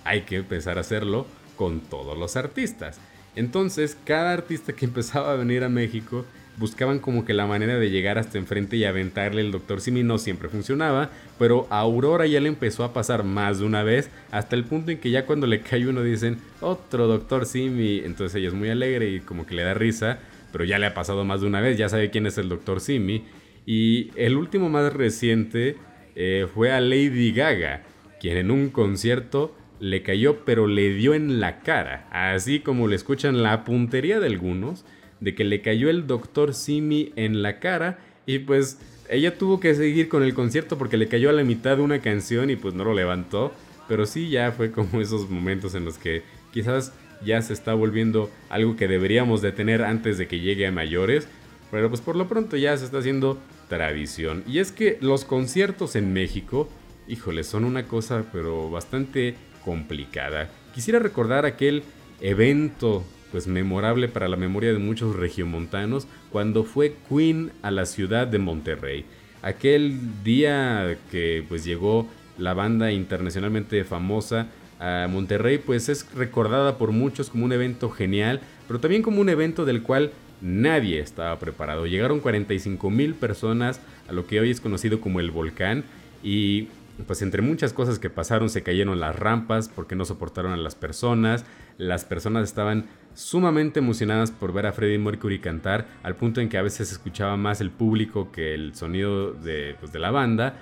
Hay 0.03 0.21
que 0.21 0.37
empezar 0.37 0.77
a 0.77 0.81
hacerlo 0.81 1.25
con 1.55 1.79
todos 1.79 2.17
los 2.17 2.35
artistas. 2.35 2.99
Entonces, 3.35 3.97
cada 4.03 4.33
artista 4.33 4.73
que 4.73 4.85
empezaba 4.87 5.31
a 5.31 5.35
venir 5.35 5.63
a 5.63 5.69
México 5.69 6.25
buscaban 6.57 6.99
como 6.99 7.23
que 7.23 7.33
la 7.33 7.45
manera 7.45 7.77
de 7.77 7.89
llegar 7.89 8.17
hasta 8.17 8.37
enfrente 8.37 8.77
y 8.77 8.83
aventarle 8.83 9.41
el 9.41 9.51
Doctor 9.51 9.79
Simi 9.79 10.03
no 10.03 10.17
siempre 10.17 10.49
funcionaba, 10.49 11.11
pero 11.37 11.67
a 11.69 11.79
Aurora 11.79 12.25
ya 12.25 12.41
le 12.41 12.49
empezó 12.49 12.83
a 12.83 12.93
pasar 12.93 13.23
más 13.23 13.59
de 13.59 13.65
una 13.65 13.83
vez, 13.83 14.09
hasta 14.31 14.55
el 14.55 14.63
punto 14.63 14.89
en 14.91 14.97
que 14.97 15.11
ya 15.11 15.27
cuando 15.27 15.45
le 15.45 15.61
cae 15.61 15.87
uno 15.87 16.01
dicen, 16.01 16.39
otro 16.59 17.07
Doctor 17.07 17.45
Simi, 17.45 17.99
entonces 17.99 18.35
ella 18.35 18.47
es 18.47 18.55
muy 18.55 18.69
alegre 18.69 19.09
y 19.09 19.19
como 19.19 19.45
que 19.45 19.53
le 19.53 19.63
da 19.63 19.75
risa, 19.75 20.17
pero 20.57 20.65
ya 20.65 20.79
le 20.79 20.87
ha 20.87 20.95
pasado 20.95 21.23
más 21.23 21.41
de 21.41 21.45
una 21.45 21.61
vez, 21.61 21.77
ya 21.77 21.87
sabe 21.87 22.09
quién 22.09 22.25
es 22.25 22.39
el 22.39 22.49
Dr. 22.49 22.81
Simi. 22.81 23.21
Y 23.67 24.09
el 24.15 24.35
último 24.35 24.69
más 24.69 24.91
reciente 24.91 25.75
eh, 26.15 26.47
fue 26.51 26.71
a 26.71 26.81
Lady 26.81 27.31
Gaga, 27.31 27.83
quien 28.19 28.37
en 28.37 28.49
un 28.49 28.69
concierto 28.69 29.55
le 29.79 30.01
cayó 30.01 30.45
pero 30.45 30.65
le 30.65 30.95
dio 30.95 31.13
en 31.13 31.39
la 31.39 31.59
cara, 31.59 32.07
así 32.09 32.61
como 32.61 32.87
le 32.87 32.95
escuchan 32.95 33.43
la 33.43 33.63
puntería 33.65 34.19
de 34.19 34.25
algunos, 34.25 34.83
de 35.19 35.35
que 35.35 35.43
le 35.43 35.61
cayó 35.61 35.91
el 35.91 36.07
Dr. 36.07 36.55
Simi 36.55 37.13
en 37.15 37.43
la 37.43 37.59
cara 37.59 37.99
y 38.25 38.39
pues 38.39 38.79
ella 39.11 39.37
tuvo 39.37 39.59
que 39.59 39.75
seguir 39.75 40.09
con 40.09 40.23
el 40.23 40.33
concierto 40.33 40.79
porque 40.79 40.97
le 40.97 41.07
cayó 41.07 41.29
a 41.29 41.33
la 41.33 41.43
mitad 41.43 41.77
de 41.77 41.83
una 41.83 42.01
canción 42.01 42.49
y 42.49 42.55
pues 42.55 42.73
no 42.73 42.83
lo 42.83 42.95
levantó, 42.95 43.53
pero 43.87 44.07
sí 44.07 44.31
ya 44.31 44.51
fue 44.51 44.71
como 44.71 45.01
esos 45.01 45.29
momentos 45.29 45.75
en 45.75 45.85
los 45.85 45.99
que 45.99 46.23
quizás 46.51 46.93
ya 47.23 47.41
se 47.41 47.53
está 47.53 47.73
volviendo 47.73 48.29
algo 48.49 48.75
que 48.75 48.87
deberíamos 48.87 49.41
de 49.41 49.51
tener 49.51 49.83
antes 49.83 50.17
de 50.17 50.27
que 50.27 50.39
llegue 50.39 50.67
a 50.67 50.71
mayores, 50.71 51.27
pero 51.71 51.89
pues 51.89 52.01
por 52.01 52.15
lo 52.15 52.27
pronto 52.27 52.57
ya 52.57 52.75
se 52.77 52.85
está 52.85 52.99
haciendo 52.99 53.37
tradición. 53.67 54.43
Y 54.47 54.59
es 54.59 54.71
que 54.71 54.97
los 55.01 55.25
conciertos 55.25 55.95
en 55.95 56.13
México, 56.13 56.69
híjole, 57.07 57.43
son 57.43 57.65
una 57.65 57.87
cosa 57.87 58.25
pero 58.31 58.69
bastante 58.69 59.35
complicada. 59.63 60.49
Quisiera 60.73 60.99
recordar 60.99 61.45
aquel 61.45 61.83
evento 62.21 63.03
pues 63.31 63.47
memorable 63.47 64.07
para 64.07 64.27
la 64.27 64.37
memoria 64.37 64.71
de 64.71 64.79
muchos 64.79 65.15
regiomontanos 65.15 66.07
cuando 66.31 66.63
fue 66.63 66.95
Queen 67.09 67.51
a 67.61 67.71
la 67.71 67.85
ciudad 67.85 68.27
de 68.27 68.39
Monterrey. 68.39 69.05
Aquel 69.41 70.23
día 70.23 70.97
que 71.11 71.43
pues 71.47 71.65
llegó 71.65 72.07
la 72.37 72.53
banda 72.53 72.91
internacionalmente 72.91 73.83
famosa 73.83 74.47
a 74.79 75.07
Monterrey 75.09 75.57
pues 75.57 75.89
es 75.89 76.11
recordada 76.13 76.77
por 76.77 76.91
muchos 76.91 77.29
como 77.29 77.45
un 77.45 77.51
evento 77.51 77.89
genial, 77.89 78.41
pero 78.67 78.79
también 78.79 79.01
como 79.01 79.21
un 79.21 79.29
evento 79.29 79.65
del 79.65 79.81
cual 79.81 80.11
nadie 80.41 80.99
estaba 80.99 81.37
preparado. 81.39 81.85
Llegaron 81.87 82.19
45 82.19 82.89
mil 82.89 83.15
personas 83.15 83.81
a 84.07 84.13
lo 84.13 84.27
que 84.27 84.39
hoy 84.39 84.51
es 84.51 84.61
conocido 84.61 85.01
como 85.01 85.19
el 85.19 85.31
volcán 85.31 85.83
y 86.23 86.67
pues 87.05 87.21
entre 87.21 87.41
muchas 87.41 87.73
cosas 87.73 87.99
que 87.99 88.09
pasaron 88.09 88.49
se 88.49 88.63
cayeron 88.63 88.99
las 88.99 89.15
rampas 89.15 89.69
porque 89.69 89.95
no 89.95 90.05
soportaron 90.05 90.51
a 90.53 90.57
las 90.57 90.75
personas, 90.75 91.45
las 91.77 92.05
personas 92.05 92.43
estaban 92.43 92.85
sumamente 93.13 93.79
emocionadas 93.79 94.31
por 94.31 94.53
ver 94.53 94.65
a 94.65 94.73
Freddie 94.73 94.97
Mercury 94.97 95.39
cantar 95.39 95.87
al 96.03 96.15
punto 96.15 96.41
en 96.41 96.49
que 96.49 96.57
a 96.57 96.61
veces 96.61 96.91
escuchaba 96.91 97.37
más 97.37 97.61
el 97.61 97.71
público 97.71 98.31
que 98.31 98.53
el 98.53 98.75
sonido 98.75 99.33
de, 99.33 99.75
pues, 99.79 99.91
de 99.91 99.99
la 99.99 100.11
banda 100.11 100.55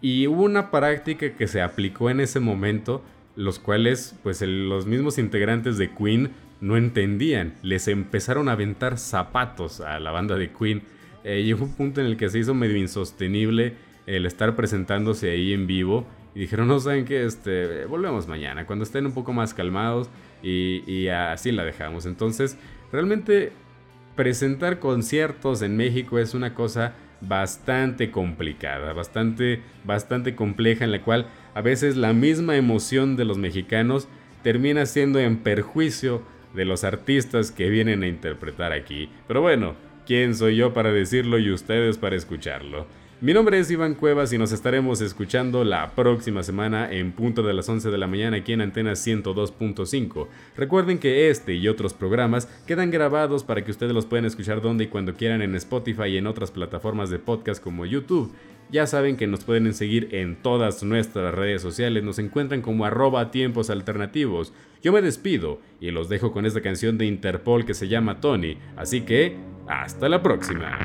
y 0.00 0.26
hubo 0.26 0.42
una 0.42 0.70
práctica 0.70 1.32
que 1.32 1.48
se 1.48 1.60
aplicó 1.60 2.10
en 2.10 2.20
ese 2.20 2.40
momento 2.40 3.02
los 3.38 3.60
cuales 3.60 4.18
pues 4.24 4.42
los 4.42 4.86
mismos 4.86 5.16
integrantes 5.16 5.78
de 5.78 5.94
Queen 5.94 6.32
no 6.60 6.76
entendían, 6.76 7.54
les 7.62 7.86
empezaron 7.86 8.48
a 8.48 8.52
aventar 8.52 8.98
zapatos 8.98 9.80
a 9.80 10.00
la 10.00 10.10
banda 10.10 10.36
de 10.36 10.50
Queen. 10.50 10.82
Eh, 11.22 11.44
llegó 11.44 11.64
un 11.64 11.72
punto 11.72 12.00
en 12.00 12.08
el 12.08 12.16
que 12.16 12.28
se 12.28 12.40
hizo 12.40 12.52
medio 12.52 12.76
insostenible 12.76 13.76
el 14.06 14.26
estar 14.26 14.56
presentándose 14.56 15.30
ahí 15.30 15.52
en 15.52 15.68
vivo 15.68 16.04
y 16.34 16.40
dijeron, 16.40 16.66
no 16.66 16.80
saben 16.80 17.04
qué, 17.04 17.24
este, 17.24 17.84
volvemos 17.84 18.26
mañana, 18.26 18.66
cuando 18.66 18.82
estén 18.82 19.06
un 19.06 19.12
poco 19.12 19.32
más 19.32 19.54
calmados 19.54 20.10
y, 20.42 20.82
y 20.90 21.06
así 21.06 21.52
la 21.52 21.64
dejamos. 21.64 22.06
Entonces, 22.06 22.58
realmente 22.90 23.52
presentar 24.16 24.80
conciertos 24.80 25.62
en 25.62 25.76
México 25.76 26.18
es 26.18 26.34
una 26.34 26.54
cosa 26.54 26.94
bastante 27.20 28.10
complicada, 28.10 28.92
bastante, 28.94 29.62
bastante 29.84 30.34
compleja 30.34 30.84
en 30.84 30.90
la 30.90 31.02
cual 31.02 31.28
a 31.54 31.60
veces 31.60 31.96
la 31.96 32.12
misma 32.12 32.56
emoción 32.56 33.16
de 33.16 33.24
los 33.24 33.38
mexicanos 33.38 34.08
termina 34.42 34.86
siendo 34.86 35.18
en 35.18 35.38
perjuicio 35.38 36.22
de 36.54 36.64
los 36.64 36.84
artistas 36.84 37.50
que 37.50 37.68
vienen 37.68 38.02
a 38.02 38.08
interpretar 38.08 38.72
aquí. 38.72 39.10
Pero 39.26 39.40
bueno, 39.40 39.74
¿quién 40.06 40.34
soy 40.34 40.56
yo 40.56 40.72
para 40.72 40.92
decirlo 40.92 41.38
y 41.38 41.52
ustedes 41.52 41.98
para 41.98 42.16
escucharlo? 42.16 42.86
Mi 43.20 43.34
nombre 43.34 43.58
es 43.58 43.68
Iván 43.68 43.96
Cuevas 43.96 44.32
y 44.32 44.38
nos 44.38 44.52
estaremos 44.52 45.00
escuchando 45.00 45.64
la 45.64 45.90
próxima 45.96 46.44
semana 46.44 46.88
en 46.92 47.10
punto 47.10 47.42
de 47.42 47.52
las 47.52 47.68
11 47.68 47.90
de 47.90 47.98
la 47.98 48.06
mañana 48.06 48.36
aquí 48.36 48.52
en 48.52 48.60
Antena 48.60 48.92
102.5. 48.92 50.28
Recuerden 50.56 51.00
que 51.00 51.28
este 51.28 51.54
y 51.54 51.66
otros 51.66 51.94
programas 51.94 52.46
quedan 52.64 52.92
grabados 52.92 53.42
para 53.42 53.64
que 53.64 53.72
ustedes 53.72 53.92
los 53.92 54.06
puedan 54.06 54.24
escuchar 54.24 54.62
donde 54.62 54.84
y 54.84 54.86
cuando 54.86 55.14
quieran 55.14 55.42
en 55.42 55.56
Spotify 55.56 56.04
y 56.10 56.18
en 56.18 56.28
otras 56.28 56.52
plataformas 56.52 57.10
de 57.10 57.18
podcast 57.18 57.60
como 57.60 57.86
YouTube. 57.86 58.32
Ya 58.70 58.86
saben 58.86 59.16
que 59.16 59.26
nos 59.26 59.44
pueden 59.44 59.72
seguir 59.72 60.10
en 60.12 60.36
todas 60.42 60.82
nuestras 60.82 61.34
redes 61.34 61.62
sociales, 61.62 62.04
nos 62.04 62.18
encuentran 62.18 62.60
como 62.60 62.84
arroba 62.84 63.30
tiempos 63.30 63.70
alternativos. 63.70 64.52
Yo 64.82 64.92
me 64.92 65.00
despido 65.00 65.60
y 65.80 65.90
los 65.90 66.10
dejo 66.10 66.32
con 66.32 66.44
esta 66.44 66.60
canción 66.60 66.98
de 66.98 67.06
Interpol 67.06 67.64
que 67.64 67.72
se 67.72 67.88
llama 67.88 68.20
Tony, 68.20 68.58
así 68.76 69.00
que 69.02 69.36
hasta 69.66 70.08
la 70.08 70.22
próxima. 70.22 70.78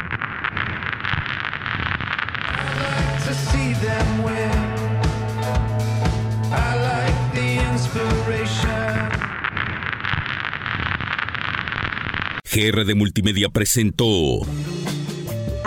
GR 12.54 12.86
de 12.86 12.96
Multimedia 12.96 13.50
presentó. 13.50 14.42